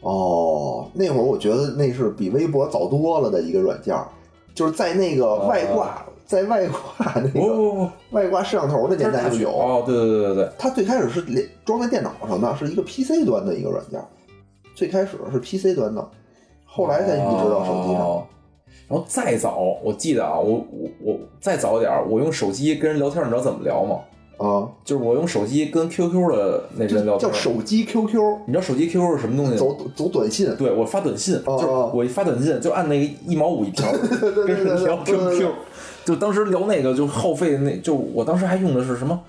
[0.01, 4.07] 哦，那会儿我觉得那是比微博早多了的一个软件儿，
[4.55, 9.49] 就是在那个外挂，在外挂那个不不不，外挂摄像头的年代就有。
[9.51, 14.05] 哦，对对对对对，它最开始是连装在电脑上的，是一个 PC 端的一个软件儿，
[14.73, 16.09] 最开始是 PC 端的，
[16.65, 18.01] 后来才移植到手机上。
[18.01, 18.25] 哦
[18.87, 23.99] 然后再早，我记得啊，我我我再早点儿，我用手机跟人聊天，你知道怎么聊吗？
[24.41, 29.57] 啊，就是我用手机跟 QQ 的那人聊天叫，手机 QQ，你知道手机 QQ 是什么东西吗？
[29.57, 33.91] 走走短信，对我发短信，哦就是我一发短信就按那个一毛五一条，
[34.45, 35.47] 跟人聊 QQ，
[36.03, 39.19] 就当时聊那个就耗费那，就我当时还用的是什么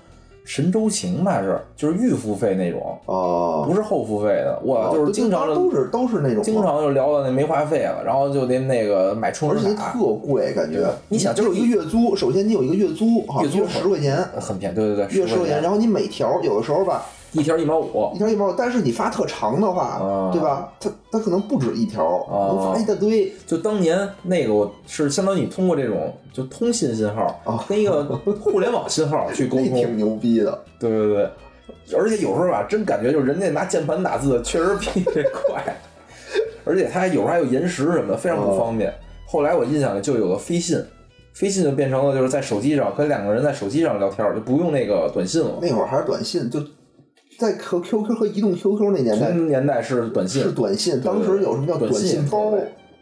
[0.45, 10.85] 神州行吧，是就是预付费那种，哦，不是后付费的，我就是经常都是都是那种，经常就聊到那没话费了，然后就得那个买充而且，特贵，感觉。
[11.07, 20.71] 你想就就是一个月租，首先你有一个月租，哈，月租月十块钱，很便宜，对对对，10月十块钱，然后你每条有的时候吧，一条一毛五一，条一毛五，但是你发特长的话，啊对吧？
[20.79, 23.31] 它它可能不止一条，啊能发一大堆。
[23.45, 28.03] 就当年那个我是相当于你通过这种就通信信号啊跟一个
[28.39, 31.29] 互联网信号去沟通，那挺牛逼的，对对对，
[31.97, 35.63] 而且有时候吧，真感觉就是人家拿键盘打字确实比这快，
[36.63, 38.93] 而且它还有时候还有延时什么的，非常不方便。
[39.25, 40.79] 后来我印象里就有了飞信，
[41.33, 45.57] 飞信就变成了就是在手机上跟两个人在手机上聊天，就不用那个短信了。
[45.59, 46.59] 那会儿还是短信，就
[47.37, 52.61] 在和 QQ 和移动 QQ 那年代同年代是短信是，短信，当时有什么叫短信信包对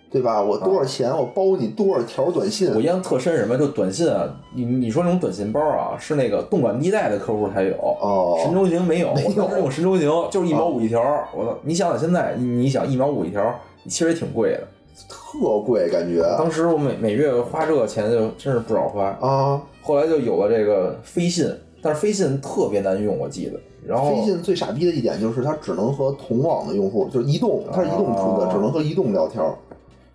[0.10, 0.42] 对，吧？
[0.42, 7.74] 我多少钱，我包你多少条短信我，印象特深什么，就短信啊，你你说那种短信包啊，是那个动感地带的客户才有。
[7.76, 11.02] 哦神州行没有，没有我当时用神州行就是一毛五一条，
[11.34, 11.58] 我操！
[11.64, 14.68] 你想想现在，你你想一毛五一条，其实也挺贵的。
[15.08, 19.06] 特贵，感觉当时我每每月花这个钱就真是不少花。
[19.22, 19.62] 啊。
[19.82, 21.48] 后来就有了这个飞信，
[21.82, 23.60] 但是飞信特别难用，我记得。
[23.86, 29.44] 然后飞信最傻逼的一点就是它只能和同网的用户，就是移动，它是移动出的，哦只能和移动聊天。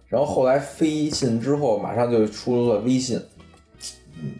[0.06, 3.20] 然后后来飞信之后，马上就出了微信，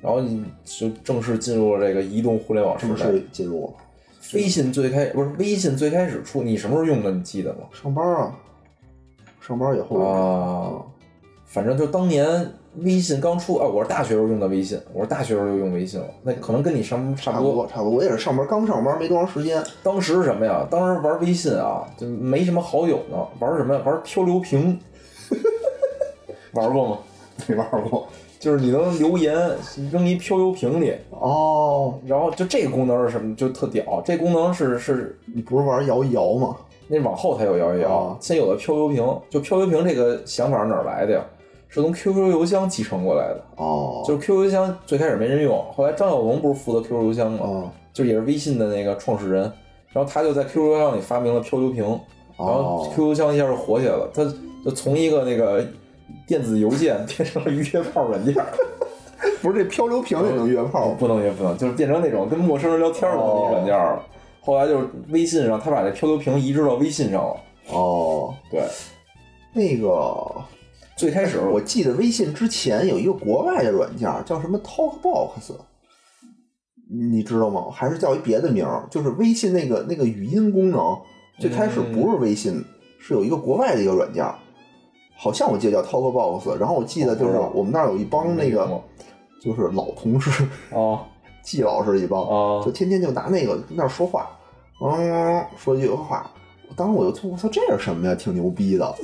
[0.00, 2.94] 然后你就正式进入了这个移动互联网时代。
[2.94, 3.74] 正式进入
[4.20, 7.10] 飞信最开不是微信最开始出，你什么时候用的？
[7.10, 7.60] 你记得吗？
[7.72, 8.32] 上班啊，
[9.40, 10.82] 上班以后啊，
[11.44, 12.26] 反正就当年
[12.78, 17.50] 微信刚出啊，我是大学时候用的微信，我是大学时候就用微信了，那可能跟你上差不多。
[17.50, 17.98] 差不多，差不多。
[17.98, 19.62] 我也是上班，刚上班没多长时间。
[19.82, 20.66] 当时是什么呀？
[20.70, 23.82] 当时玩微信啊，就没什么好友呢，玩什么呀？
[23.86, 24.78] 玩漂流瓶，
[26.52, 26.98] 玩过吗？
[27.46, 28.06] 没玩过。
[28.38, 29.34] 就是你能留言
[29.90, 33.34] 扔一漂流瓶里，哦，然后就这个功能是什么？
[33.34, 36.54] 就特屌，这功能是是你不是玩摇一摇吗？
[36.88, 39.04] 那往后才有摇一摇哦，先有了漂流瓶。
[39.30, 41.24] 就漂流瓶这个想法是哪儿来的呀？
[41.82, 43.44] 是从 QQ 邮箱继承过来的。
[43.56, 47.38] 哦，就是 QQ 邮箱最开始没人用，后来张小龙不是负责 QQ 邮箱吗？
[47.42, 49.42] 哦就也是微信的那个创始人，
[49.90, 51.82] 然后他就在 QQ 邮箱里发明了漂流瓶，
[52.36, 54.22] 然后哦 QQ 邮箱一下就火起来了，他
[54.62, 55.64] 就从一个那个
[56.26, 57.64] 电子邮件变成了约
[57.94, 58.34] 炮软件，
[59.40, 60.88] 不是这漂流瓶也能约炮？
[60.98, 64.02] 不能约不能，就是变成那种跟陌生人聊天的那种软件了。
[64.42, 67.36] 后来就是微信上，他把这漂流瓶移植到微信上了。
[67.72, 68.62] 哦，对，
[69.54, 69.88] 那个
[70.96, 75.52] 最开始我记得微信之前有一个国外的软件叫什么 TalkBox，
[76.88, 77.66] 你知道吗？
[77.70, 78.86] 还是叫一别的名儿？
[78.90, 80.98] 就是微信那个那个语音功能，
[81.38, 82.64] 最开始不是微信，
[82.98, 84.24] 是有一个国外的一个软件，
[85.18, 86.56] 好像我记得叫 TalkBox。
[86.56, 88.82] 然后我记得就是我们那儿有一帮那个
[89.42, 91.04] 就是老同事哦，
[91.42, 94.30] 季老师一帮，哦就天天就拿那个跟那儿说话，
[94.80, 96.30] 嗯，说一句话。
[96.74, 98.14] 当时我就我操，这是什么呀？
[98.14, 98.94] 挺牛逼的。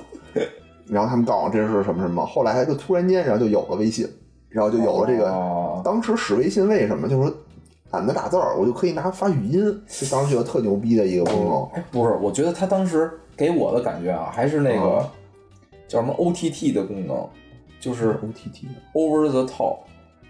[0.93, 4.07] 然后他们告诉我这是什么什么，后来就突然间，然后就有了微信，
[4.49, 5.31] 然后就有了这个。
[5.31, 7.09] 哦当时使微信为什么？
[7.09, 7.35] 就是说
[7.91, 11.69] 懒得打字儿，我就可以拿它发语音，就当时觉得特牛逼的一个功能。
[11.75, 15.11] 哎，不是，我觉得他当时给我的感觉啊，还是那个、啊
[15.89, 17.29] 叫什么 OTT 的功能，
[17.79, 18.65] 就是 OTT
[18.95, 19.77] Over the Top，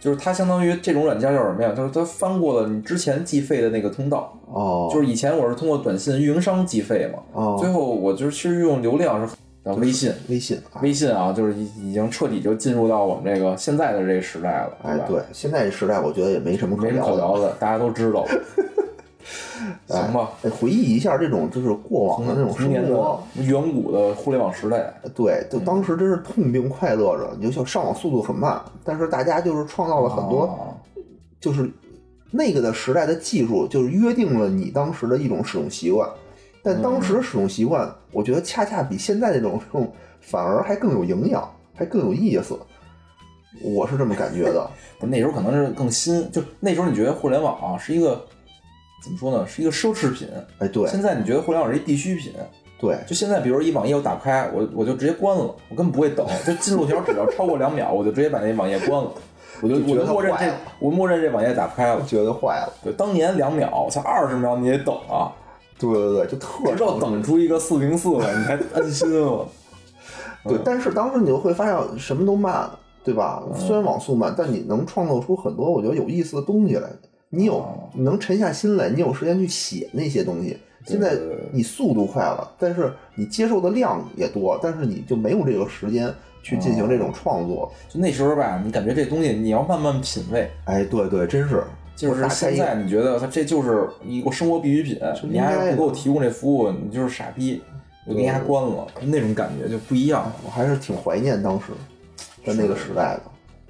[0.00, 1.72] 就是它相当于这种软件叫什么呀？
[1.72, 9.32] 就是它翻过了你之前计费的那个通道，哦，就是以前我是通过短信运营商计费嘛，哦，最后我就是其实用流量是
[9.62, 10.12] 然后微信。
[10.28, 17.52] 微信啊，微信啊，就是已已经彻底就进入到我们这个现在的这个时代了，吧？，哎对，现在这时代我觉得也没什么可没什么可聊的。
[17.60, 18.26] 大家都知道。
[19.86, 27.30] 行吧，哎，回忆一下这种就是过往的那种生活的，远古的互联网时代，对，就当时真是痛并快乐着。
[27.38, 30.74] 你就像上网速度很慢，但是大家就是创造了很多，啊
[31.40, 31.70] 就是
[32.32, 36.08] 那个的时代的技术，就是约定了你当时的一种使用习惯。
[36.62, 42.58] 但当时的使用习惯，我觉得恰恰比现在这种这种反而还更有营养，还更有意思。
[43.62, 44.70] 我是这么感觉的。
[44.98, 48.24] 不是那时候可能是更新，就那时候你觉得互联网啊是一个
[49.02, 50.28] 怎么说呢，是一个奢侈品。
[50.58, 52.32] 哎，对现在你觉得互联网是一必需品。
[52.80, 59.08] 对，就现在，比如一网页我打开，我我就直接关了，我根本不会等，就进度条只要超过两秒，我就直接把那网页关了，
[59.60, 62.02] 我就就觉得我就默认这我默认这网页打不开了。
[62.02, 62.72] 觉得坏了。
[62.82, 65.30] 对，当年两秒，才二十秒你得等啊，
[65.90, 69.46] 对对对，就特直到等出一个四零四来，你还安心了。
[70.44, 72.68] 对，但是当时你就会发现什么都慢，
[73.04, 73.42] 对吧？
[73.46, 76.88] 嗯虽然网速慢，但你能创造出很多我觉得有意思的东西来。
[77.34, 77.64] 你有，
[77.94, 80.58] 能沉下心来，你有时间去写那些东西。
[80.84, 81.16] 现在
[81.52, 86.12] 你速度快了，但是你接受的量也多，但是你就没有这个时间
[86.42, 87.72] 去进行这种创作。
[87.88, 91.62] 就那时候吧，你感觉这东西你要慢慢品味，哎，对对，真是。
[91.94, 97.62] 就是现在你觉得他这就是一个生活必需品，你还不给我提供这服务，你就是傻逼，
[98.06, 100.32] 我给你还关了，那种感觉就不一样。
[100.44, 101.66] 我还是挺怀念当时
[102.44, 103.22] 在那个时代的，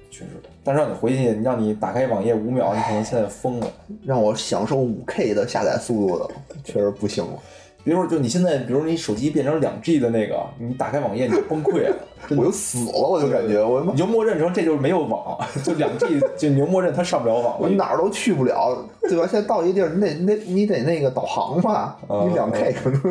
[0.09, 0.29] 确实，
[0.63, 3.67] 但是让你回去，让你打开网页五秒，你可能现在疯了。
[4.03, 6.29] 让我享受五 K 的下载速度的，
[6.63, 7.39] 确实不行了。
[7.83, 11.95] 比如说，就你现在，比如你手机变成两 G 的那个，你打开网页你就崩溃了，
[12.31, 17.67] 我就死了，我就感觉我你就默认成这就是没有网，就两 G，就你就默认它上不了网我。
[17.67, 19.27] 哪儿都去不了，对吧？
[19.29, 23.01] 现在到一地儿，你得你得你得那个导航吧，嗯你两 K 可能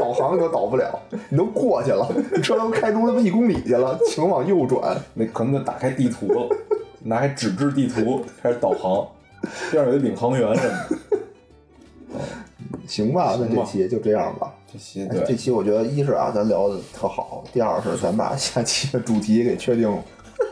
[0.00, 0.98] 导航都导不了，
[1.28, 4.96] 你都过去了，你车都开出他妈一公里去了，请往右转。
[5.14, 6.48] 那可能就打开地图了，
[7.04, 9.06] 拿开纸质地图开始导航，
[9.70, 12.18] 边上有一领航员什么的。
[12.86, 14.52] 行吧，那这期就这样吧。
[14.72, 20.02] 这些哎这，期我觉得一是啊，咱聊的特好；第二是咱把下期的主题给确定了，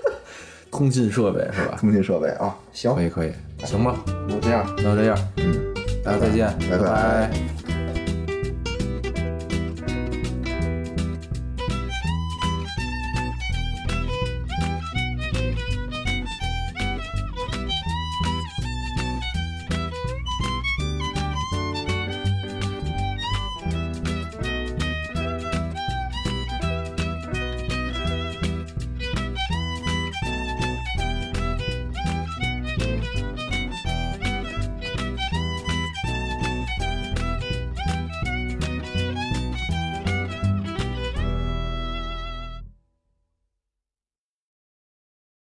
[0.71, 1.77] 通信设备是吧？
[1.79, 2.57] 通信设备啊。
[2.73, 3.33] 行，可以可以，
[3.65, 3.97] 行吧，
[4.29, 4.65] 就这样。
[4.79, 5.75] 那就这样，嗯，
[6.05, 7.31] 大家再见，拜拜拜